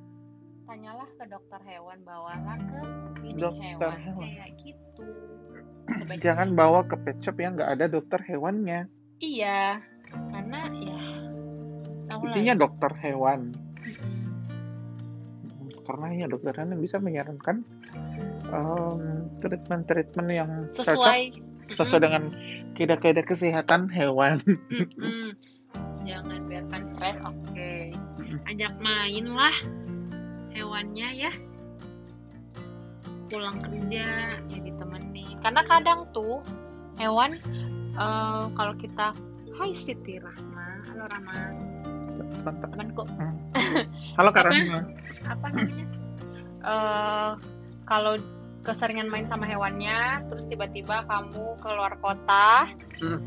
tanyalah 0.71 1.11
ke 1.19 1.27
dokter 1.27 1.59
hewan 1.67 1.99
bawalah 2.07 2.55
ke 2.71 2.79
klinik 3.19 3.43
Dokter 3.43 3.91
hewan. 3.91 3.99
hewan. 3.99 4.29
kayak 4.39 4.51
gitu 4.63 5.07
jangan 6.21 6.53
bawa 6.53 6.85
ke 6.85 6.95
pet 7.01 7.17
shop 7.21 7.37
yang 7.41 7.57
nggak 7.57 7.71
ada 7.79 7.85
dokter 7.89 8.19
hewannya. 8.23 8.87
Iya 9.19 9.81
karena 10.11 10.59
ya 10.71 11.01
intinya 12.21 12.53
ya. 12.55 12.61
dokter 12.61 12.91
hewan. 13.01 13.51
Karena 15.85 16.07
ya 16.17 16.25
dokter 16.25 16.53
hewan 16.57 16.73
yang 16.77 16.83
bisa 16.83 16.97
menyarankan 16.97 17.61
em, 18.49 19.01
treatment-treatment 19.41 20.29
yang 20.33 20.51
cocok 20.71 20.85
sesuai 20.95 21.21
sesuai 21.75 22.01
dengan 22.01 22.23
kaidah-kaidah 22.77 23.25
kesehatan 23.25 23.89
hewan. 23.89 24.41
Mm-mm. 24.45 25.33
jangan 26.09 26.45
biarkan 26.45 26.83
stres 26.93 27.17
oke. 27.25 27.73
Ajak 28.45 28.73
main 28.81 29.25
lah 29.33 29.55
hewannya 30.53 31.09
ya. 31.27 31.31
Pulang 33.25 33.57
kerja 33.57 34.37
ya 34.37 34.57
ditemani 34.61 34.74
karena 35.45 35.61
kadang 35.61 36.09
tuh 36.09 36.41
hewan 36.97 37.37
eh, 37.93 38.43
kalau 38.57 38.73
kita 38.81 39.13
Hai 39.55 39.77
Siti 39.77 40.17
Rahma 40.17 40.81
halo 40.89 41.05
Rahma. 41.05 41.33
Temanku. 42.45 43.03
Halo 44.17 44.29
Kak? 44.29 44.47
Rahma. 44.47 44.85
Apa 45.25 45.47
namanya? 45.53 45.85
Eh, 46.65 47.31
kalau 47.85 48.17
keseringan 48.65 49.09
main 49.09 49.25
sama 49.25 49.45
hewannya 49.45 50.25
terus 50.29 50.49
tiba-tiba 50.49 51.05
kamu 51.05 51.61
keluar 51.61 51.93
kota 52.01 52.65
Hmm. 53.01 53.21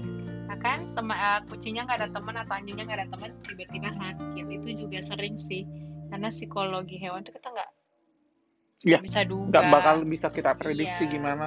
ya 0.50 0.57
kan? 0.59 0.90
Tema 0.98 1.14
eh, 1.14 1.40
kucingnya 1.46 1.87
nggak 1.87 1.98
ada 2.02 2.09
teman 2.11 2.35
atau 2.35 2.54
anjingnya 2.57 2.85
nggak 2.88 2.98
ada 3.04 3.09
teman 3.14 3.31
tiba-tiba 3.46 3.88
sakit. 3.94 4.46
Itu 4.59 4.68
juga 4.74 4.98
sering 5.02 5.38
sih. 5.38 5.62
Karena 6.11 6.28
psikologi 6.33 6.98
hewan 6.98 7.22
itu 7.22 7.31
kita 7.31 7.48
nggak 7.52 7.70
nggak 8.90 9.02
bisa 9.07 9.20
duga. 9.22 9.50
Nggak 9.54 9.66
bakal 9.70 9.94
bisa 10.07 10.26
kita 10.31 10.52
prediksi 10.54 11.04
Iya. 11.07 11.12
gimana 11.14 11.46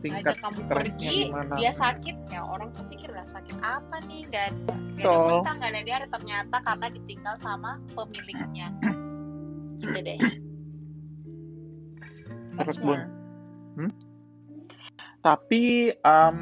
tingkat 0.00 0.32
aja 0.32 0.40
kamu 0.40 0.60
pergi 0.66 1.16
gimana. 1.28 1.54
dia 1.60 1.72
sakit 1.72 2.16
ya 2.32 2.40
orang 2.40 2.68
tuh 2.72 2.84
pikir 2.88 3.10
lah 3.12 3.26
sakit 3.30 3.56
apa 3.60 3.96
nih 4.08 4.20
nggak 4.28 4.44
ada 4.52 4.74
nggak 4.96 5.04
ada 5.04 5.18
muntah 5.28 5.52
nggak 5.60 5.70
ada 5.70 5.80
diare 5.84 6.06
ternyata 6.08 6.56
karena 6.64 6.86
ditinggal 6.92 7.34
sama 7.40 7.70
pemiliknya 7.92 8.66
gitu 9.84 9.98
deh 10.00 10.20
What's 12.60 12.76
bun. 12.76 12.98
more? 12.98 13.06
Tapi 15.20 15.92
em, 15.92 16.36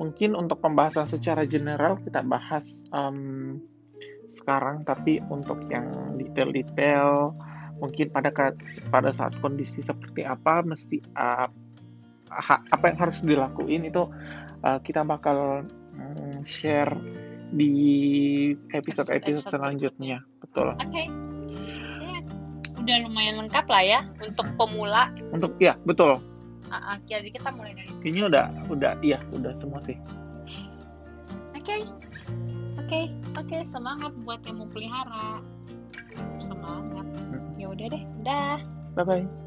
mungkin 0.00 0.30
untuk 0.36 0.60
pembahasan 0.64 1.08
secara 1.08 1.44
general 1.44 2.00
kita 2.00 2.24
bahas 2.24 2.84
em, 2.92 3.60
sekarang, 4.32 4.84
tapi 4.84 5.20
untuk 5.32 5.60
yang 5.72 6.16
detail-detail 6.20 7.32
mungkin 7.76 8.08
pada 8.08 8.32
pada 8.88 9.10
saat 9.12 9.36
kondisi 9.40 9.84
seperti 9.84 10.24
apa 10.24 10.64
mesti 10.64 11.00
uh, 11.16 11.48
ha- 12.32 12.64
apa 12.72 12.84
yang 12.88 12.98
harus 12.98 13.20
dilakuin 13.22 13.86
itu 13.86 14.08
uh, 14.64 14.78
kita 14.80 15.04
bakal 15.04 15.64
mm, 15.94 16.42
share 16.48 16.92
di 17.54 17.72
episode-episode 18.74 19.54
selanjutnya. 19.54 20.18
Betul. 20.42 20.74
Oke. 20.82 21.04
Ya, 22.02 22.18
udah 22.80 22.96
lumayan 23.06 23.46
lengkap 23.46 23.66
lah 23.70 23.82
ya 23.84 24.00
untuk 24.18 24.46
pemula. 24.58 25.12
Untuk 25.30 25.54
ya, 25.62 25.78
betul. 25.86 26.18
Ah, 26.66 26.98
jadi 27.06 27.30
kita 27.30 27.54
mulai 27.54 27.78
dari 27.78 27.90
Kayaknya 28.02 28.24
udah 28.26 28.46
udah 28.74 28.92
iya, 28.98 29.18
udah 29.30 29.54
semua 29.54 29.78
sih. 29.78 29.94
Oke. 31.54 31.86
Oke, 32.86 33.10
oke, 33.34 33.56
semangat 33.66 34.14
buat 34.22 34.42
yang 34.46 34.62
mau 34.62 34.70
pelihara. 34.70 35.42
Semangat. 36.38 37.06
Udah 37.76 37.88
deh, 37.92 38.04
dah. 38.24 38.56
Bye 38.96 39.04
bye. 39.04 39.45